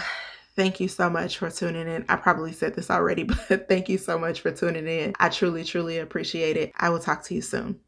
thank 0.57 0.81
you 0.81 0.89
so 0.89 1.11
much 1.11 1.39
for 1.39 1.51
tuning 1.51 1.89
in. 1.89 2.05
I 2.09 2.17
probably 2.17 2.53
said 2.53 2.75
this 2.75 2.91
already 2.91 3.23
but 3.49 3.69
thank 3.69 3.89
you 3.89 3.99
so 3.99 4.19
much 4.19 4.41
for 4.41 4.51
tuning 4.53 4.87
in. 4.87 5.15
I 5.19 5.29
truly 5.29 5.65
truly 5.65 5.99
appreciate 5.99 6.57
it. 6.57 6.73
I 6.77 6.91
will 6.91 7.01
talk 7.01 7.25
to 7.25 7.35
you 7.35 7.43
soon 7.43 7.81